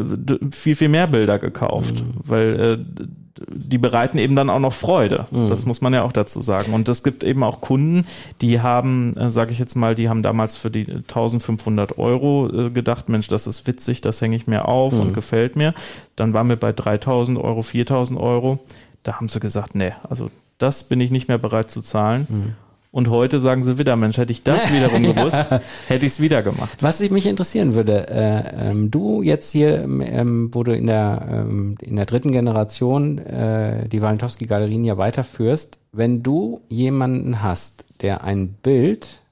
viel, 0.53 0.77
viel 0.77 0.89
mehr 0.89 1.07
Bilder 1.07 1.39
gekauft. 1.39 2.03
Mhm. 2.03 2.21
Weil 2.25 2.61
äh, 2.61 3.05
die 3.49 3.79
bereiten 3.79 4.19
eben 4.19 4.37
dann 4.37 4.51
auch 4.51 4.59
noch 4.59 4.73
Freude. 4.73 5.27
Mhm. 5.31 5.49
Das 5.49 5.67
muss 5.67 5.81
man 5.81 5.93
ja 5.95 6.03
auch 6.03 6.13
dazu 6.13 6.41
sagen. 6.41 6.75
Und 6.75 6.89
es 6.89 7.03
gibt 7.03 7.25
eben 7.25 7.43
auch 7.43 7.61
Kunden, 7.61 8.07
die 8.41 8.61
haben, 8.61 9.13
äh, 9.17 9.31
sage 9.31 9.53
ich 9.53 9.59
jetzt 9.59 9.75
mal, 9.75 9.95
die 9.95 10.09
haben 10.09 10.23
damals 10.23 10.57
für 10.57 10.71
die 10.71 10.87
1500 10.91 11.99
Euro 11.99 12.49
äh, 12.49 12.71
gedacht, 12.71 13.09
Mensch, 13.09 13.29
das 13.29 13.47
ist 13.47 13.67
witzig, 13.67 14.01
das 14.01 14.21
hänge 14.21 14.37
ich 14.37 14.47
mir 14.47 14.69
auf 14.69 14.95
mhm. 14.95 15.01
und 15.01 15.15
gefällt 15.15 15.57
mir. 15.57 15.75
Dann 16.17 16.35
waren 16.35 16.49
wir 16.49 16.57
bei 16.57 16.73
3000 16.73 17.39
Euro, 17.39 17.63
4000 17.63 18.19
Euro. 18.19 18.61
Da 19.03 19.17
haben 19.17 19.29
sie 19.29 19.41
gesagt, 19.41 19.75
nee, 19.75 19.93
also 20.09 20.31
das 20.59 20.85
bin 20.85 21.01
ich 21.01 21.11
nicht 21.11 21.29
mehr 21.29 21.39
bereit 21.39 21.71
zu 21.71 21.83
zahlen. 21.83 22.27
Mhm. 22.29 22.53
Und 22.93 23.09
heute 23.09 23.41
sagen 23.41 23.63
sie 23.63 23.79
wieder, 23.79 23.97
Mensch, 23.97 24.19
hätte 24.19 24.33
ich 24.33 24.43
das 24.43 24.71
wiederum 24.71 25.03
gewusst, 25.15 25.49
ja. 25.51 25.63
hätte 25.89 26.05
ich 26.05 26.13
es 26.13 26.21
wieder 26.21 26.43
gemacht. 26.43 26.83
Was 26.83 27.01
ich 27.01 27.11
mich 27.11 27.27
interessieren 27.27 27.75
würde, 27.75 28.07
äh, 28.09 28.71
ähm, 28.71 28.91
du 28.91 29.23
jetzt 29.23 29.51
hier, 29.51 29.83
ähm, 29.83 30.51
wo 30.53 30.63
du 30.63 30.77
in 30.77 30.87
der, 30.87 31.27
ähm, 31.31 31.77
in 31.81 31.97
der 31.97 32.05
dritten 32.05 32.33
Generation 32.33 33.17
äh, 33.17 33.89
die 33.89 34.03
Walentowski-Galerien 34.03 34.85
ja 34.85 34.99
weiterführst, 34.99 35.79
wenn 35.93 36.23
du 36.23 36.61
jemanden 36.69 37.43
hast, 37.43 37.87
der 38.03 38.25
ein 38.25 38.49
Bild 38.49 39.23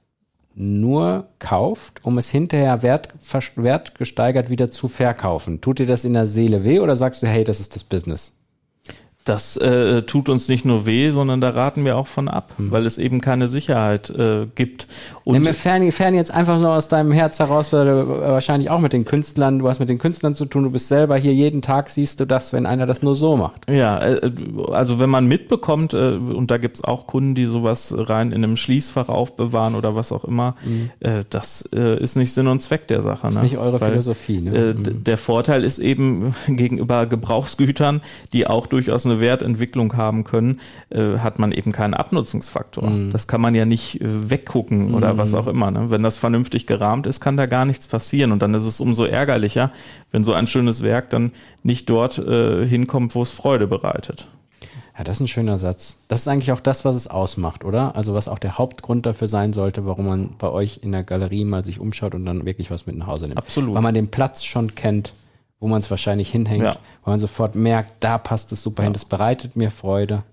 nur 0.55 1.27
kauft, 1.37 2.03
um 2.03 2.17
es 2.17 2.31
hinterher 2.31 2.81
wert, 2.81 3.09
wertgesteigert 3.55 4.49
wieder 4.49 4.71
zu 4.71 4.87
verkaufen, 4.87 5.61
tut 5.61 5.77
dir 5.77 5.85
das 5.85 6.03
in 6.03 6.13
der 6.13 6.25
Seele 6.25 6.65
weh 6.65 6.79
oder 6.79 6.95
sagst 6.95 7.21
du, 7.21 7.27
hey, 7.27 7.43
das 7.43 7.59
ist 7.59 7.75
das 7.75 7.83
Business? 7.83 8.33
Das 9.23 9.55
äh, 9.57 10.01
tut 10.03 10.29
uns 10.29 10.47
nicht 10.47 10.65
nur 10.65 10.85
weh, 10.85 11.11
sondern 11.11 11.41
da 11.41 11.51
raten 11.51 11.85
wir 11.85 11.97
auch 11.97 12.07
von 12.07 12.27
ab, 12.27 12.53
hm. 12.57 12.71
weil 12.71 12.85
es 12.85 12.97
eben 12.97 13.21
keine 13.21 13.47
Sicherheit 13.47 14.09
äh, 14.09 14.47
gibt. 14.55 14.87
Und 15.23 15.33
Nimm 15.33 15.43
mir 15.43 15.53
fern, 15.53 15.91
fern 15.91 16.15
jetzt 16.15 16.31
einfach 16.31 16.59
nur 16.59 16.71
aus 16.71 16.87
deinem 16.87 17.11
Herz 17.11 17.39
heraus, 17.39 17.71
weil 17.71 17.85
du 17.85 18.07
wahrscheinlich 18.07 18.71
auch 18.71 18.79
mit 18.79 18.93
den 18.93 19.05
Künstlern, 19.05 19.59
du 19.59 19.69
hast 19.69 19.79
mit 19.79 19.89
den 19.89 19.99
Künstlern 19.99 20.33
zu 20.33 20.45
tun, 20.45 20.63
du 20.63 20.71
bist 20.71 20.87
selber 20.87 21.17
hier 21.17 21.33
jeden 21.33 21.61
Tag 21.61 21.89
siehst 21.89 22.19
du 22.19 22.25
das, 22.25 22.51
wenn 22.51 22.65
einer 22.65 22.87
das 22.87 23.03
nur 23.03 23.13
so 23.13 23.37
macht. 23.37 23.69
Ja, 23.69 24.01
äh, 24.01 24.31
also 24.71 24.99
wenn 24.99 25.09
man 25.09 25.27
mitbekommt, 25.27 25.93
äh, 25.93 26.13
und 26.13 26.49
da 26.49 26.57
gibt's 26.57 26.83
auch 26.83 27.05
Kunden, 27.05 27.35
die 27.35 27.45
sowas 27.45 27.93
rein 27.95 28.31
in 28.31 28.43
einem 28.43 28.57
Schließfach 28.57 29.09
aufbewahren 29.09 29.75
oder 29.75 29.95
was 29.95 30.11
auch 30.11 30.25
immer, 30.25 30.55
mhm. 30.65 30.89
äh, 30.99 31.23
das 31.29 31.69
äh, 31.75 32.01
ist 32.01 32.15
nicht 32.15 32.33
Sinn 32.33 32.47
und 32.47 32.61
Zweck 32.61 32.87
der 32.87 33.01
Sache. 33.01 33.27
Das 33.27 33.35
ist 33.35 33.41
ne? 33.41 33.43
nicht 33.49 33.57
eure 33.57 33.79
weil, 33.79 33.91
Philosophie. 33.91 34.41
Ne? 34.41 34.55
Äh, 34.55 34.73
mhm. 34.73 35.03
Der 35.03 35.17
Vorteil 35.17 35.63
ist 35.63 35.77
eben 35.77 36.33
gegenüber 36.47 37.05
Gebrauchsgütern, 37.05 38.01
die 38.33 38.47
auch 38.47 38.65
durchaus 38.65 39.05
eine 39.05 39.10
Wertentwicklung 39.19 39.97
haben 39.97 40.23
können, 40.23 40.59
äh, 40.89 41.17
hat 41.17 41.39
man 41.39 41.51
eben 41.51 41.71
keinen 41.71 41.93
Abnutzungsfaktor. 41.93 42.89
Mhm. 42.89 43.11
Das 43.11 43.27
kann 43.27 43.41
man 43.41 43.55
ja 43.55 43.65
nicht 43.65 44.01
äh, 44.01 44.29
weggucken 44.29 44.93
oder 44.93 45.13
mhm. 45.13 45.17
was 45.17 45.33
auch 45.33 45.47
immer. 45.47 45.71
Ne? 45.71 45.89
Wenn 45.89 46.03
das 46.03 46.17
vernünftig 46.17 46.67
gerahmt 46.67 47.07
ist, 47.07 47.19
kann 47.19 47.37
da 47.37 47.45
gar 47.45 47.65
nichts 47.65 47.87
passieren. 47.87 48.31
Und 48.31 48.41
dann 48.41 48.53
ist 48.53 48.65
es 48.65 48.79
umso 48.79 49.05
ärgerlicher, 49.05 49.71
wenn 50.11 50.23
so 50.23 50.33
ein 50.33 50.47
schönes 50.47 50.83
Werk 50.83 51.09
dann 51.09 51.31
nicht 51.63 51.89
dort 51.89 52.17
äh, 52.17 52.65
hinkommt, 52.65 53.15
wo 53.15 53.21
es 53.21 53.31
Freude 53.31 53.67
bereitet. 53.67 54.27
Ja, 54.97 55.05
das 55.05 55.17
ist 55.17 55.21
ein 55.21 55.27
schöner 55.27 55.57
Satz. 55.57 55.95
Das 56.09 56.21
ist 56.21 56.27
eigentlich 56.27 56.51
auch 56.51 56.59
das, 56.59 56.85
was 56.85 56.95
es 56.95 57.07
ausmacht, 57.07 57.63
oder? 57.63 57.95
Also 57.95 58.13
was 58.13 58.27
auch 58.27 58.39
der 58.39 58.57
Hauptgrund 58.57 59.05
dafür 59.05 59.27
sein 59.27 59.53
sollte, 59.53 59.85
warum 59.85 60.05
man 60.05 60.29
bei 60.37 60.49
euch 60.49 60.81
in 60.83 60.91
der 60.91 61.03
Galerie 61.03 61.45
mal 61.45 61.63
sich 61.63 61.79
umschaut 61.79 62.13
und 62.13 62.25
dann 62.25 62.45
wirklich 62.45 62.71
was 62.71 62.85
mit 62.85 62.97
nach 62.97 63.07
Hause 63.07 63.25
nimmt. 63.25 63.37
Absolut. 63.37 63.73
Weil 63.73 63.81
man 63.81 63.93
den 63.93 64.09
Platz 64.09 64.43
schon 64.43 64.75
kennt, 64.75 65.13
wo 65.61 65.67
man 65.67 65.79
es 65.79 65.89
wahrscheinlich 65.89 66.29
hinhängt, 66.29 66.63
ja. 66.63 66.75
weil 67.03 67.13
man 67.13 67.19
sofort 67.19 67.55
merkt, 67.55 67.93
da 68.01 68.17
passt 68.17 68.51
es 68.51 68.61
super 68.61 68.83
ja. 68.83 68.87
hin, 68.87 68.93
das 68.93 69.05
bereitet 69.05 69.55
mir 69.55 69.71
Freude. 69.71 70.23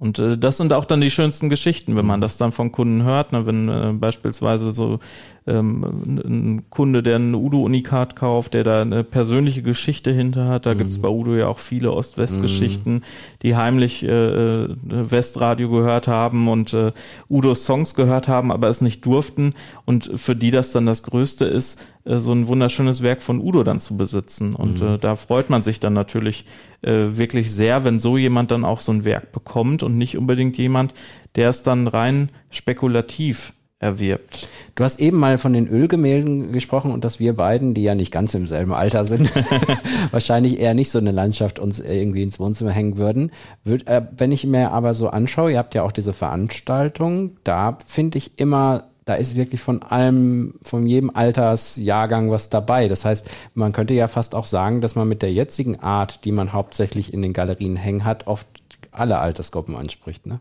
Und 0.00 0.18
äh, 0.18 0.38
das 0.38 0.56
sind 0.56 0.72
auch 0.72 0.84
dann 0.84 1.00
die 1.00 1.10
schönsten 1.10 1.48
Geschichten, 1.48 1.94
wenn 1.94 2.06
man 2.06 2.20
mhm. 2.20 2.22
das 2.22 2.38
dann 2.38 2.52
von 2.52 2.72
Kunden 2.72 3.02
hört, 3.02 3.32
ne, 3.32 3.46
wenn 3.46 3.68
äh, 3.68 3.92
beispielsweise 3.92 4.72
so 4.72 4.98
ähm, 5.48 5.84
ein 6.06 6.70
Kunde, 6.70 7.02
der 7.02 7.16
ein 7.16 7.34
Udo-Unikat 7.34 8.16
kauft, 8.16 8.54
der 8.54 8.64
da 8.64 8.82
eine 8.82 9.04
persönliche 9.04 9.62
Geschichte 9.62 10.12
hinter 10.12 10.46
hat. 10.46 10.66
Da 10.66 10.74
mhm. 10.74 10.78
gibt's 10.78 11.00
bei 11.00 11.08
Udo 11.08 11.34
ja 11.34 11.46
auch 11.48 11.58
viele 11.58 11.92
Ost-West-Geschichten, 11.92 12.94
mhm. 12.94 13.02
die 13.42 13.56
heimlich 13.56 14.04
äh, 14.04 14.08
äh, 14.08 14.76
Westradio 14.82 15.70
gehört 15.70 16.08
haben 16.08 16.48
und 16.48 16.74
äh, 16.74 16.92
Udos 17.28 17.64
Songs 17.64 17.94
gehört 17.94 18.28
haben, 18.28 18.52
aber 18.52 18.68
es 18.68 18.80
nicht 18.80 19.04
durften. 19.04 19.54
Und 19.84 20.10
für 20.16 20.36
die 20.36 20.50
das 20.50 20.70
dann 20.70 20.86
das 20.86 21.02
Größte 21.02 21.44
ist, 21.46 21.80
äh, 22.04 22.18
so 22.18 22.32
ein 22.32 22.48
wunderschönes 22.48 23.02
Werk 23.02 23.22
von 23.22 23.40
Udo 23.40 23.62
dann 23.64 23.80
zu 23.80 23.96
besitzen. 23.96 24.54
Und 24.54 24.80
mhm. 24.80 24.88
äh, 24.88 24.98
da 24.98 25.14
freut 25.14 25.50
man 25.50 25.62
sich 25.62 25.80
dann 25.80 25.92
natürlich 25.92 26.44
äh, 26.82 27.16
wirklich 27.16 27.52
sehr, 27.52 27.84
wenn 27.84 27.98
so 27.98 28.16
jemand 28.16 28.50
dann 28.50 28.64
auch 28.64 28.80
so 28.80 28.92
ein 28.92 29.04
Werk 29.04 29.32
bekommt 29.32 29.82
und 29.82 29.98
nicht 29.98 30.16
unbedingt 30.16 30.58
jemand, 30.58 30.94
der 31.36 31.50
es 31.50 31.62
dann 31.62 31.86
rein 31.86 32.30
spekulativ 32.50 33.52
erwirbt. 33.80 34.48
Du 34.74 34.84
hast 34.84 35.00
eben 35.00 35.18
mal 35.18 35.38
von 35.38 35.52
den 35.52 35.68
Ölgemälden 35.68 36.52
gesprochen 36.52 36.90
und 36.90 37.04
dass 37.04 37.20
wir 37.20 37.36
beiden, 37.36 37.74
die 37.74 37.82
ja 37.82 37.94
nicht 37.94 38.12
ganz 38.12 38.34
im 38.34 38.46
selben 38.48 38.72
Alter 38.72 39.04
sind, 39.04 39.30
wahrscheinlich 40.10 40.58
eher 40.58 40.74
nicht 40.74 40.90
so 40.90 40.98
eine 40.98 41.12
Landschaft 41.12 41.58
uns 41.58 41.78
irgendwie 41.78 42.22
ins 42.22 42.40
Wohnzimmer 42.40 42.72
hängen 42.72 42.98
würden. 42.98 43.30
Würd, 43.64 43.86
äh, 43.86 44.02
wenn 44.16 44.32
ich 44.32 44.46
mir 44.46 44.72
aber 44.72 44.94
so 44.94 45.08
anschaue, 45.08 45.52
ihr 45.52 45.58
habt 45.58 45.74
ja 45.74 45.82
auch 45.82 45.92
diese 45.92 46.12
Veranstaltung, 46.12 47.36
da 47.44 47.78
finde 47.86 48.18
ich 48.18 48.38
immer 48.38 48.84
da 49.04 49.14
ist 49.14 49.36
wirklich 49.36 49.62
von 49.62 49.82
allem, 49.82 50.56
von 50.60 50.86
jedem 50.86 51.08
Altersjahrgang 51.08 52.30
was 52.30 52.50
dabei. 52.50 52.88
Das 52.88 53.06
heißt, 53.06 53.30
man 53.54 53.72
könnte 53.72 53.94
ja 53.94 54.06
fast 54.06 54.34
auch 54.34 54.44
sagen, 54.44 54.82
dass 54.82 54.96
man 54.96 55.08
mit 55.08 55.22
der 55.22 55.32
jetzigen 55.32 55.80
Art, 55.80 56.26
die 56.26 56.32
man 56.32 56.52
hauptsächlich 56.52 57.14
in 57.14 57.22
den 57.22 57.32
Galerien 57.32 57.76
hängen 57.76 58.04
hat, 58.04 58.26
oft 58.26 58.46
alle 58.92 59.18
Altersgruppen 59.18 59.76
anspricht, 59.76 60.26
ne? 60.26 60.40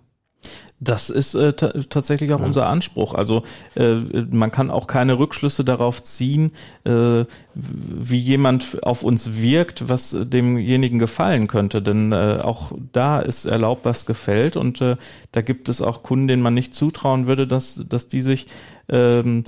Das 0.80 1.10
ist 1.10 1.34
äh, 1.34 1.54
tatsächlich 1.54 2.32
auch 2.34 2.40
ja. 2.40 2.46
unser 2.46 2.68
Anspruch. 2.68 3.16
Also 3.16 3.42
äh, 3.76 3.96
man 4.30 4.52
kann 4.52 4.70
auch 4.70 4.86
keine 4.86 5.18
Rückschlüsse 5.18 5.64
darauf 5.64 6.04
ziehen, 6.04 6.52
äh, 6.84 7.26
wie 7.56 8.18
jemand 8.20 8.84
auf 8.84 9.02
uns 9.02 9.42
wirkt, 9.42 9.90
was 9.90 10.16
demjenigen 10.20 11.00
gefallen 11.00 11.48
könnte. 11.48 11.82
Denn 11.82 12.12
äh, 12.12 12.40
auch 12.44 12.74
da 12.94 13.20
ist 13.20 13.46
erlaubt, 13.46 13.86
was 13.86 14.06
gefällt. 14.06 14.56
Und 14.56 14.80
äh, 14.82 14.98
da 15.32 15.42
gibt 15.42 15.68
es 15.68 15.82
auch 15.82 16.04
Kunden, 16.04 16.28
denen 16.28 16.44
man 16.44 16.54
nicht 16.54 16.76
zutrauen 16.76 17.26
würde, 17.26 17.48
dass, 17.48 17.84
dass 17.90 18.08
die 18.08 18.22
sich 18.22 18.46
ähm, 18.88 19.46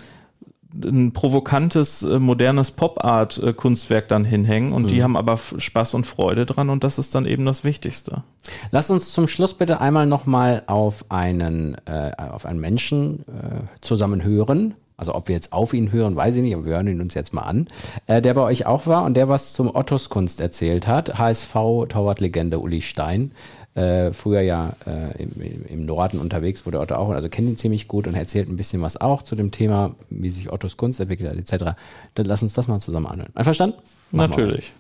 ein 0.74 1.14
provokantes, 1.14 2.04
äh, 2.04 2.20
modernes 2.20 2.72
Pop-Art-Kunstwerk 2.72 4.08
dann 4.08 4.24
hinhängen 4.26 4.72
und 4.72 4.84
mhm. 4.84 4.88
die 4.88 5.04
haben 5.04 5.18
aber 5.18 5.38
Spaß 5.38 5.96
und 5.96 6.06
Freude 6.06 6.46
dran 6.46 6.70
und 6.70 6.84
das 6.84 7.00
ist 7.00 7.16
dann 7.16 7.26
eben 7.26 7.46
das 7.46 7.64
Wichtigste. 7.64 8.24
Lass 8.72 8.90
uns 8.90 9.12
zum 9.12 9.28
Schluss 9.28 9.54
bitte 9.54 9.82
einmal 9.82 10.06
nochmal 10.06 10.64
auf 10.68 11.06
einen, 11.10 11.76
äh, 11.86 12.12
auf 12.18 12.46
einen 12.46 12.60
Menschen 12.60 13.22
äh, 13.22 13.62
zusammen 13.82 14.24
hören. 14.24 14.76
Also 14.96 15.16
ob 15.16 15.30
wir 15.30 15.36
jetzt 15.36 15.54
auf 15.54 15.74
ihn 15.74 15.94
hören, 15.94 16.16
weiß 16.16 16.36
ich 16.36 16.42
nicht, 16.42 16.54
aber 16.54 16.66
wir 16.66 16.74
hören 16.74 16.88
ihn 16.88 17.00
uns 17.00 17.14
jetzt 17.14 17.34
mal 17.34 17.44
an. 17.44 17.68
Äh, 18.08 18.22
der 18.22 18.34
bei 18.34 18.42
euch 18.42 18.66
auch 18.66 18.86
war 18.86 19.06
und 19.06 19.16
der 19.16 19.30
was 19.30 19.54
zum 19.54 19.74
Ottos 19.74 20.10
Kunst 20.10 20.42
erzählt 20.42 20.88
hat. 20.88 21.18
HSV 21.18 21.54
Torwartlegende 21.88 22.60
Uli 22.60 22.82
Stein 22.82 23.32
äh, 23.76 24.12
früher 24.12 24.42
ja 24.42 24.74
äh, 24.86 25.24
im, 25.24 25.66
im 25.68 25.86
Norden 25.86 26.20
unterwegs 26.20 26.66
wurde 26.66 26.80
Otto 26.80 26.96
auch, 26.96 27.10
also 27.10 27.30
kennt 27.30 27.48
ihn 27.48 27.58
ziemlich 27.58 27.88
gut 27.88 28.08
und 28.08 28.16
erzählt 28.16 28.50
ein 28.50 28.58
bisschen 28.58 28.82
was 28.82 29.00
auch 29.00 29.22
zu 29.22 29.36
dem 29.36 29.52
Thema, 29.52 29.96
wie 30.10 30.30
sich 30.32 30.52
Ottos 30.52 30.76
Kunst 30.76 31.00
entwickelt 31.00 31.30
hat, 31.30 31.38
etc. 31.38 31.78
Dann 32.16 32.26
lass 32.26 32.44
uns 32.44 32.54
das 32.54 32.68
mal 32.68 32.80
zusammen 32.80 33.06
anhören. 33.06 33.32
Einverstanden? 33.36 33.78
Machen 34.12 34.32
Natürlich. 34.32 34.74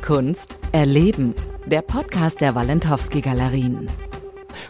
Kunst 0.00 0.58
erleben. 0.72 1.34
Der 1.66 1.82
Podcast 1.82 2.40
der 2.40 2.54
Walentowski 2.54 3.20
Galerien. 3.20 3.88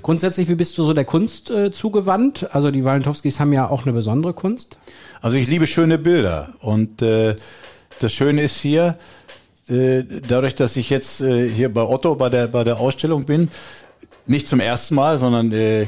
Grundsätzlich, 0.03 0.49
wie 0.49 0.55
bist 0.55 0.77
du 0.77 0.85
so 0.85 0.93
der 0.93 1.05
Kunst 1.05 1.51
äh, 1.51 1.73
zugewandt? 1.73 2.49
Also 2.53 2.71
die 2.71 2.85
Walentowskis 2.85 3.41
haben 3.41 3.53
ja 3.53 3.69
auch 3.69 3.85
eine 3.85 3.93
besondere 3.93 4.35
Kunst. 4.35 4.77
Also 5.21 5.37
ich 5.37 5.49
liebe 5.49 5.67
schöne 5.67 5.99
Bilder 5.99 6.55
und 6.61 7.01
äh, 7.03 7.37
das 7.99 8.13
Schöne 8.13 8.43
ist 8.43 8.61
hier, 8.61 8.97
äh, 9.69 10.03
dadurch, 10.27 10.55
dass 10.55 10.77
ich 10.77 10.91
jetzt 10.91 11.21
äh, 11.21 11.49
hier 11.49 11.73
bei 11.73 11.83
Otto 11.83 12.15
bei 12.17 12.29
der, 12.29 12.49
bei 12.49 12.65
der 12.65 12.79
Ausstellung 12.79 13.25
bin, 13.25 13.49
nicht 14.27 14.49
zum 14.49 14.61
ersten 14.61 14.95
Mal, 14.95 15.19
sondern 15.19 15.53
äh, 15.53 15.87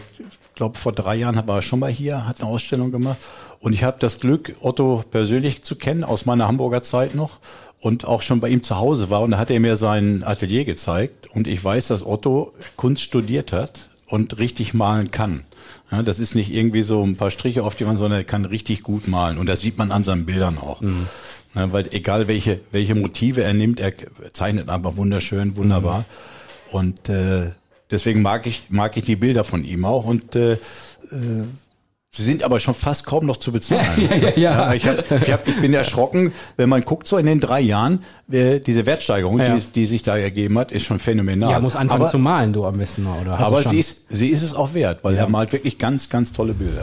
glaube 0.55 0.79
vor 0.79 0.93
drei 0.93 1.17
Jahren 1.17 1.37
war 1.47 1.57
er 1.57 1.63
schon 1.63 1.79
mal 1.79 1.91
hier, 1.91 2.27
hat 2.27 2.41
eine 2.41 2.51
Ausstellung 2.51 2.93
gemacht. 2.93 3.19
Und 3.61 3.73
ich 3.73 3.85
habe 3.85 3.97
das 4.01 4.21
Glück, 4.21 4.55
Otto 4.61 5.05
persönlich 5.11 5.63
zu 5.63 5.77
kennen, 5.77 6.05
aus 6.05 6.27
meiner 6.27 6.49
Hamburger 6.49 6.83
Zeit 6.83 7.15
noch 7.15 7.39
und 7.81 8.07
auch 8.07 8.23
schon 8.23 8.41
bei 8.41 8.49
ihm 8.49 8.63
zu 8.63 8.79
Hause 8.79 9.11
war. 9.11 9.23
Und 9.23 9.33
da 9.33 9.39
hat 9.39 9.51
er 9.51 9.61
mir 9.61 9.77
sein 9.77 10.23
Atelier 10.25 10.65
gezeigt. 10.65 11.29
Und 11.35 11.47
ich 11.47 11.63
weiß, 11.63 11.89
dass 11.89 12.07
Otto 12.07 12.55
Kunst 12.77 13.03
studiert 13.03 13.53
hat 13.53 13.89
und 14.07 14.39
richtig 14.39 14.75
malen 14.75 15.11
kann. 15.11 15.45
Ja, 15.91 16.03
das 16.03 16.19
ist 16.19 16.35
nicht 16.35 16.53
irgendwie 16.53 16.83
so 16.83 17.03
ein 17.03 17.17
paar 17.17 17.31
Striche 17.31 17.65
auf 17.65 17.75
die 17.75 17.87
Wand, 17.87 17.99
sondern 17.99 18.21
er 18.21 18.25
kann 18.25 18.45
richtig 18.45 18.83
gut 18.83 19.09
malen. 19.09 19.39
Und 19.39 19.47
das 19.47 19.61
sieht 19.61 19.79
man 19.79 19.91
an 19.91 20.05
seinen 20.05 20.27
Bildern 20.27 20.59
auch. 20.59 20.81
Mhm. 20.81 21.09
Ja, 21.55 21.73
weil 21.73 21.89
egal 21.93 22.29
welche, 22.29 22.61
welche 22.71 22.95
Motive 22.95 23.43
er 23.43 23.53
nimmt, 23.53 23.81
er 23.81 23.93
zeichnet 24.33 24.69
einfach 24.69 24.97
wunderschön, 24.97 25.57
wunderbar. 25.57 26.01
Mhm. 26.01 26.05
Und 26.77 27.09
äh, 27.09 27.51
deswegen 27.93 28.23
mag 28.23 28.47
ich, 28.47 28.67
mag 28.71 28.97
ich 28.97 29.05
die 29.05 29.17
Bilder 29.17 29.45
von 29.45 29.65
ihm 29.65 29.85
auch. 29.85 30.05
Und 30.05 30.35
äh, 30.35 30.55
äh, 30.55 30.59
Sie 32.15 32.25
sind 32.25 32.45
aber 32.45 32.61
schon 32.61 32.75
fast 32.75 33.07
kaum 33.07 33.25
noch 33.25 33.39
zu 33.39 33.53
bezahlen. 33.53 33.83
ja, 34.11 34.17
ja, 34.17 34.29
ja. 34.29 34.35
ja 34.37 34.75
ich, 34.75 34.87
hab, 34.87 35.11
ich, 35.11 35.33
hab, 35.33 35.49
ich 35.49 35.59
bin 35.63 35.73
erschrocken, 35.73 36.35
wenn 36.59 36.69
man 36.69 36.83
guckt, 36.83 37.07
so 37.07 37.17
in 37.17 37.25
den 37.25 37.41
drei 37.41 37.61
Jahren, 37.61 38.01
diese 38.29 38.85
Wertsteigerung, 38.85 39.39
ja. 39.39 39.57
die, 39.57 39.63
die 39.73 39.87
sich 39.87 40.03
da 40.03 40.19
ergeben 40.19 40.59
hat, 40.59 40.73
ist 40.73 40.85
schon 40.85 40.99
phänomenal. 40.99 41.51
Ja, 41.51 41.61
muss 41.61 41.75
anfangen 41.75 42.03
aber, 42.03 42.11
zu 42.11 42.19
malen, 42.19 42.53
du 42.53 42.67
am 42.67 42.77
besten 42.77 43.05
mal, 43.05 43.19
oder? 43.23 43.39
Hast 43.39 43.47
aber 43.47 43.63
sie 43.63 43.79
ist, 43.79 44.09
sie 44.11 44.29
ist 44.29 44.43
es 44.43 44.53
auch 44.53 44.75
wert, 44.75 45.03
weil 45.05 45.15
ja. 45.15 45.23
er 45.23 45.29
malt 45.31 45.55
wirklich 45.55 45.79
ganz, 45.79 46.11
ganz 46.11 46.35
tolle 46.35 46.53
Bilder. 46.53 46.83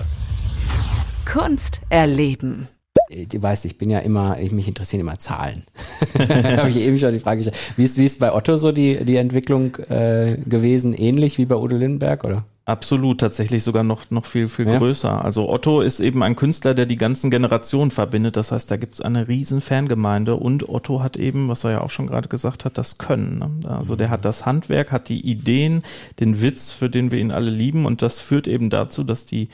Kunst 1.32 1.82
erleben. 1.90 2.68
Äh, 3.10 3.26
du 3.26 3.42
weißt, 3.42 3.66
ich 3.66 3.78
bin 3.78 3.90
ja 3.90 4.00
immer, 4.00 4.40
ich 4.40 4.52
mich 4.52 4.68
interessieren 4.68 5.02
immer 5.02 5.20
Zahlen. 5.20 5.64
da 6.14 6.58
habe 6.58 6.70
ich 6.70 6.78
eben 6.78 6.98
schon 6.98 7.14
die 7.14 7.20
Frage 7.20 7.44
gestellt. 7.44 7.74
Wie 7.76 7.84
ist, 7.84 7.98
wie 7.98 8.06
ist 8.06 8.20
bei 8.20 8.34
Otto 8.34 8.58
so 8.58 8.72
die, 8.72 9.04
die 9.04 9.18
Entwicklung 9.18 9.76
äh, 9.76 10.38
gewesen? 10.46 10.94
Ähnlich 10.94 11.38
wie 11.38 11.46
bei 11.46 11.56
Udo 11.56 11.76
Lindenberg, 11.76 12.24
oder? 12.24 12.46
Absolut, 12.66 13.20
tatsächlich 13.20 13.64
sogar 13.64 13.82
noch, 13.82 14.12
noch 14.12 14.28
viel, 14.28 14.48
viel 14.48 14.68
ja. 14.68 14.78
größer. 14.78 15.26
Also 15.26 15.50
Otto 15.50 15.82
ist 15.82 16.00
eben 16.00 16.22
ein 16.22 16.36
Künstler, 16.36 16.76
der 16.76 16.86
die 16.86 16.98
ganzen 16.98 17.32
Generationen 17.32 17.90
verbindet. 17.90 18.38
Das 18.38 18.52
heißt, 18.52 18.70
da 18.70 18.78
gibt's 18.78 19.02
eine 19.02 19.28
riesen 19.28 19.60
Fangemeinde 19.60 20.36
und 20.36 20.70
Otto 20.70 21.02
hat 21.02 21.18
eben, 21.18 21.50
was 21.50 21.64
er 21.64 21.72
ja 21.72 21.82
auch 21.82 21.90
schon 21.90 22.06
gerade 22.06 22.30
gesagt 22.30 22.66
hat, 22.66 22.78
das 22.78 23.00
Können. 23.00 23.40
Ne? 23.40 23.70
Also 23.72 23.96
der 23.96 24.12
hat 24.12 24.24
das 24.24 24.46
Handwerk, 24.46 24.92
hat 24.92 25.10
die 25.10 25.20
Ideen, 25.20 25.82
den 26.20 26.44
Witz, 26.44 26.72
für 26.72 26.92
den 26.92 27.10
wir 27.10 27.18
ihn 27.18 27.32
alle 27.32 27.50
lieben 27.50 27.88
und 27.88 28.04
das 28.04 28.20
führt 28.20 28.48
eben 28.48 28.70
dazu, 28.70 29.04
dass 29.04 29.26
die 29.26 29.50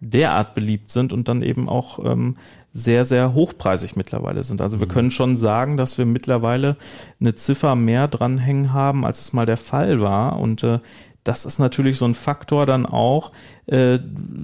derart 0.00 0.54
beliebt 0.54 0.90
sind 0.90 1.14
und 1.14 1.28
dann 1.28 1.42
eben 1.42 1.70
auch 1.70 2.04
ähm, 2.04 2.36
sehr, 2.78 3.04
sehr 3.04 3.34
hochpreisig 3.34 3.96
mittlerweile 3.96 4.42
sind. 4.42 4.60
Also 4.60 4.80
wir 4.80 4.86
mhm. 4.86 4.92
können 4.92 5.10
schon 5.10 5.36
sagen, 5.36 5.76
dass 5.76 5.98
wir 5.98 6.06
mittlerweile 6.06 6.76
eine 7.20 7.34
Ziffer 7.34 7.74
mehr 7.74 8.08
dranhängen 8.08 8.72
haben, 8.72 9.04
als 9.04 9.20
es 9.20 9.32
mal 9.32 9.46
der 9.46 9.56
Fall 9.56 10.00
war. 10.00 10.38
Und 10.38 10.62
äh, 10.62 10.78
das 11.28 11.44
ist 11.44 11.58
natürlich 11.58 11.98
so 11.98 12.06
ein 12.06 12.14
Faktor 12.14 12.64
dann 12.64 12.86
auch, 12.86 13.32
äh, 13.66 13.98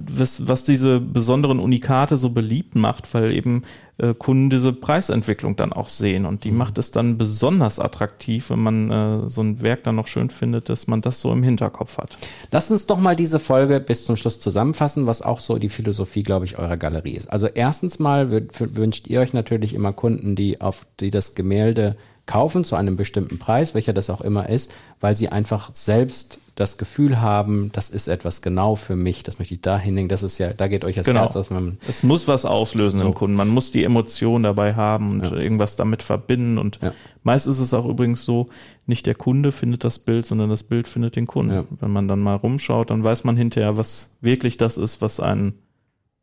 was, 0.07 0.47
was 0.47 0.65
diese 0.65 0.99
besonderen 0.99 1.59
Unikate 1.59 2.15
so 2.15 2.29
beliebt 2.29 2.75
macht, 2.75 3.11
weil 3.15 3.33
eben 3.33 3.63
äh, 3.97 4.13
Kunden 4.13 4.51
diese 4.51 4.71
Preisentwicklung 4.71 5.55
dann 5.55 5.73
auch 5.73 5.89
sehen 5.89 6.27
und 6.27 6.43
die 6.43 6.51
mhm. 6.51 6.57
macht 6.57 6.77
es 6.77 6.91
dann 6.91 7.17
besonders 7.17 7.79
attraktiv, 7.79 8.51
wenn 8.51 8.59
man 8.59 8.91
äh, 8.91 9.29
so 9.29 9.41
ein 9.41 9.63
Werk 9.63 9.83
dann 9.83 9.95
noch 9.95 10.05
schön 10.05 10.29
findet, 10.29 10.69
dass 10.69 10.85
man 10.85 11.01
das 11.01 11.21
so 11.21 11.31
im 11.31 11.41
Hinterkopf 11.41 11.97
hat. 11.97 12.19
Lass 12.51 12.69
uns 12.69 12.85
doch 12.85 12.99
mal 12.99 13.15
diese 13.15 13.39
Folge 13.39 13.79
bis 13.79 14.05
zum 14.05 14.15
Schluss 14.15 14.39
zusammenfassen, 14.39 15.07
was 15.07 15.23
auch 15.23 15.39
so 15.39 15.57
die 15.57 15.69
Philosophie, 15.69 16.21
glaube 16.21 16.45
ich, 16.45 16.59
eurer 16.59 16.77
Galerie 16.77 17.15
ist. 17.15 17.31
Also 17.31 17.47
erstens 17.47 17.97
mal 17.97 18.29
wünscht 18.29 19.07
ihr 19.07 19.21
euch 19.21 19.33
natürlich 19.33 19.73
immer 19.73 19.91
Kunden, 19.91 20.35
die 20.35 20.61
auf 20.61 20.85
die 20.99 21.09
das 21.09 21.33
Gemälde 21.33 21.95
kaufen 22.27 22.63
zu 22.63 22.75
einem 22.75 22.95
bestimmten 22.95 23.39
Preis, 23.39 23.73
welcher 23.73 23.93
das 23.93 24.11
auch 24.11 24.21
immer 24.21 24.49
ist, 24.49 24.73
weil 24.99 25.15
sie 25.15 25.29
einfach 25.29 25.71
selbst 25.73 26.39
das 26.55 26.77
Gefühl 26.77 27.19
haben, 27.19 27.69
das 27.73 27.89
ist 27.89 28.07
etwas 28.07 28.41
genau 28.41 28.75
für 28.75 28.95
mich, 28.95 29.23
das 29.23 29.39
möchte 29.39 29.53
ich 29.53 29.61
da 29.61 29.77
hinlegen, 29.77 30.07
das 30.07 30.23
ist 30.23 30.37
ja, 30.37 30.53
da 30.53 30.67
geht 30.67 30.85
euch 30.85 30.95
das 30.95 31.05
genau. 31.05 31.21
Herz 31.21 31.35
aus. 31.35 31.49
es 31.87 32.01
muss 32.01 32.29
was 32.29 32.45
auslösen 32.45 33.01
so. 33.01 33.05
im 33.07 33.13
Kunden, 33.13 33.35
man 33.35 33.49
muss 33.49 33.73
die 33.73 33.83
Emotion 33.83 34.41
dabei 34.41 34.73
haben 34.73 35.11
und 35.11 35.31
ja. 35.31 35.35
irgendwas 35.35 35.75
damit 35.75 36.01
verbinden 36.01 36.57
und 36.57 36.79
ja. 36.81 36.93
meist 37.23 37.45
ist 37.45 37.59
es 37.59 37.73
auch 37.73 37.85
übrigens 37.85 38.23
so, 38.23 38.47
nicht 38.85 39.05
der 39.05 39.15
Kunde 39.15 39.51
findet 39.51 39.83
das 39.83 39.99
Bild, 39.99 40.25
sondern 40.25 40.49
das 40.49 40.63
Bild 40.63 40.87
findet 40.87 41.17
den 41.17 41.27
Kunden. 41.27 41.53
Ja. 41.53 41.65
Wenn 41.81 41.91
man 41.91 42.07
dann 42.07 42.21
mal 42.21 42.35
rumschaut, 42.35 42.89
dann 42.89 43.03
weiß 43.03 43.25
man 43.25 43.35
hinterher, 43.35 43.77
was 43.77 44.15
wirklich 44.21 44.55
das 44.57 44.77
ist, 44.77 45.01
was 45.01 45.19
einen 45.19 45.55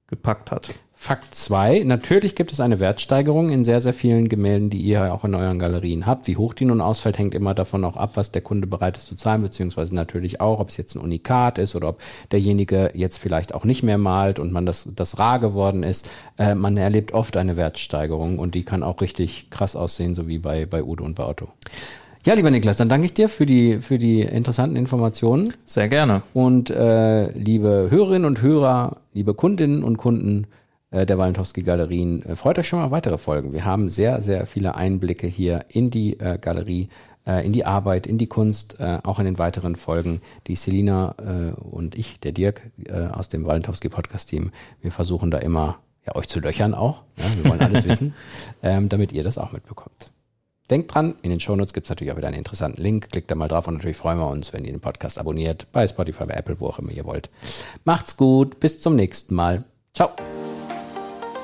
gepackt 0.06 0.50
hat. 0.50 0.74
Fakt 1.02 1.35
zwei: 1.35 1.82
Natürlich 1.85 2.37
gibt 2.37 2.52
es 2.52 2.61
eine 2.61 2.78
Wertsteigerung 2.78 3.50
in 3.50 3.64
sehr, 3.64 3.80
sehr 3.80 3.92
vielen 3.92 4.28
Gemälden, 4.28 4.71
die 4.71 4.78
ihr 4.78 5.12
auch 5.12 5.25
in 5.25 5.35
euren 5.35 5.59
Galerien 5.59 6.06
habt. 6.06 6.28
Wie 6.28 6.37
hoch 6.37 6.54
die 6.54 6.64
nun 6.64 6.80
ausfällt, 6.80 7.18
hängt 7.18 7.35
immer 7.35 7.54
davon 7.54 7.85
auch 7.85 7.97
ab, 7.97 8.12
was 8.14 8.30
der 8.30 8.40
Kunde 8.40 8.68
bereit 8.68 8.97
ist 8.97 9.09
zu 9.09 9.16
zahlen, 9.16 9.42
beziehungsweise 9.42 9.97
natürlich 9.97 10.40
auch, 10.40 10.61
ob 10.61 10.68
es 10.68 10.76
jetzt 10.76 10.94
ein 10.94 11.00
Unikat 11.00 11.59
ist 11.59 11.75
oder 11.75 11.88
ob 11.88 12.00
derjenige 12.30 12.92
jetzt 12.94 13.18
vielleicht 13.18 13.52
auch 13.52 13.64
nicht 13.64 13.82
mehr 13.82 13.99
malt 13.99 14.38
und 14.38 14.52
man 14.52 14.64
das, 14.64 14.90
das 14.94 15.18
rar 15.18 15.40
geworden 15.40 15.82
ist. 15.82 16.09
Äh, 16.38 16.54
man 16.54 16.76
erlebt 16.76 17.12
oft 17.14 17.37
eine 17.37 17.56
Wertsteigerung 17.56 18.38
und 18.38 18.54
die 18.54 18.62
kann 18.62 18.85
auch 18.85 19.00
richtig 19.00 19.50
krass 19.50 19.75
aussehen, 19.75 20.14
so 20.14 20.28
wie 20.28 20.38
bei, 20.38 20.66
bei 20.66 20.85
Udo 20.85 21.02
und 21.02 21.16
bei 21.16 21.26
Otto. 21.26 21.49
Ja, 22.25 22.35
lieber 22.35 22.52
Niklas, 22.52 22.76
dann 22.76 22.88
danke 22.88 23.06
ich 23.06 23.14
dir 23.14 23.28
für 23.28 23.44
die, 23.44 23.78
für 23.78 23.99
die 23.99 24.21
interessanten 24.21 24.76
Informationen. 24.76 25.53
Sehr 25.64 25.88
gerne. 25.88 26.22
Und 26.33 26.70
äh, 26.70 27.33
liebe 27.33 27.88
Hörerinnen 27.90 28.24
und 28.24 28.40
Hörer, 28.40 28.98
liebe 29.12 29.35
Kundinnen 29.35 29.83
und 29.83 29.96
Kunden, 29.96 30.46
der 30.92 31.18
Walentowski 31.18 31.62
Galerien. 31.62 32.24
Äh, 32.24 32.37
freut 32.37 32.59
euch 32.59 32.68
schon 32.68 32.78
mal 32.78 32.87
auf 32.87 32.90
weitere 32.90 33.18
Folgen. 33.18 33.52
Wir 33.52 33.64
haben 33.64 33.88
sehr, 33.88 34.20
sehr 34.20 34.46
viele 34.46 34.74
Einblicke 34.74 35.26
hier 35.26 35.64
in 35.68 35.90
die 35.90 36.18
äh, 36.20 36.38
Galerie, 36.38 36.88
äh, 37.26 37.44
in 37.44 37.52
die 37.52 37.64
Arbeit, 37.64 38.07
in 38.07 38.18
die 38.18 38.26
Kunst, 38.26 38.78
äh, 38.81 38.98
auch 39.02 39.18
in 39.18 39.24
den 39.24 39.38
weiteren 39.38 39.76
Folgen. 39.76 40.20
Die 40.46 40.57
Selina 40.57 41.14
äh, 41.18 41.61
und 41.61 41.96
ich, 41.96 42.20
der 42.20 42.33
Dirk 42.33 42.62
äh, 42.87 43.07
aus 43.07 43.28
dem 43.28 43.46
Walentowski 43.46 43.88
Podcast 43.88 44.28
Team, 44.28 44.50
wir 44.81 44.92
versuchen 44.92 45.31
da 45.31 45.38
immer 45.38 45.78
ja, 46.07 46.16
euch 46.16 46.28
zu 46.28 46.40
löchern 46.40 46.74
auch. 46.74 47.02
Ja, 47.16 47.24
wir 47.37 47.50
wollen 47.50 47.61
alles 47.61 47.87
wissen, 47.87 48.14
ähm, 48.62 48.88
damit 48.88 49.12
ihr 49.12 49.22
das 49.22 49.38
auch 49.38 49.52
mitbekommt. 49.52 50.11
Denkt 50.70 50.94
dran, 50.94 51.16
in 51.22 51.31
den 51.31 51.40
Shownotes 51.40 51.74
gibt 51.74 51.87
es 51.87 51.90
natürlich 51.90 52.12
auch 52.12 52.16
wieder 52.16 52.28
einen 52.28 52.38
interessanten 52.38 52.81
Link. 52.81 53.11
Klickt 53.11 53.31
da 53.31 53.35
mal 53.35 53.48
drauf 53.48 53.68
und 53.68 53.74
natürlich 53.74 53.96
freuen 53.96 54.18
wir 54.18 54.28
uns, 54.28 54.52
wenn 54.52 54.64
ihr 54.64 54.72
den 54.72 54.81
Podcast 54.81 55.18
abonniert, 55.18 55.66
bei 55.72 55.87
Spotify, 55.87 56.24
bei 56.24 56.35
Apple, 56.35 56.61
wo 56.61 56.68
auch 56.68 56.78
immer 56.78 56.92
ihr 56.92 57.05
wollt. 57.05 57.31
Macht's 57.85 58.16
gut, 58.16 58.59
bis 58.59 58.81
zum 58.81 58.96
nächsten 58.96 59.35
Mal. 59.35 59.64
Ciao. 59.92 60.11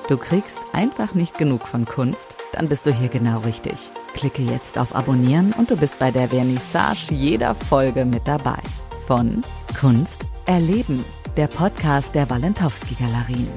Du 0.09 0.17
kriegst 0.17 0.59
einfach 0.73 1.13
nicht 1.13 1.37
genug 1.37 1.69
von 1.69 1.85
Kunst? 1.85 2.37
Dann 2.53 2.67
bist 2.67 2.87
du 2.87 2.93
hier 2.93 3.09
genau 3.09 3.41
richtig. 3.41 3.91
Klicke 4.15 4.41
jetzt 4.41 4.79
auf 4.79 4.95
Abonnieren 4.95 5.53
und 5.59 5.71
du 5.71 5.77
bist 5.77 5.99
bei 5.99 6.11
der 6.11 6.29
Vernissage 6.29 7.13
jeder 7.13 7.55
Folge 7.55 8.07
mit 8.07 8.27
dabei. 8.27 8.57
Von 9.07 9.43
Kunst 9.79 10.27
erleben, 10.47 11.05
der 11.37 11.49
Podcast 11.49 12.15
der 12.15 12.31
Walentowski 12.31 12.95
Galerien. 12.95 13.53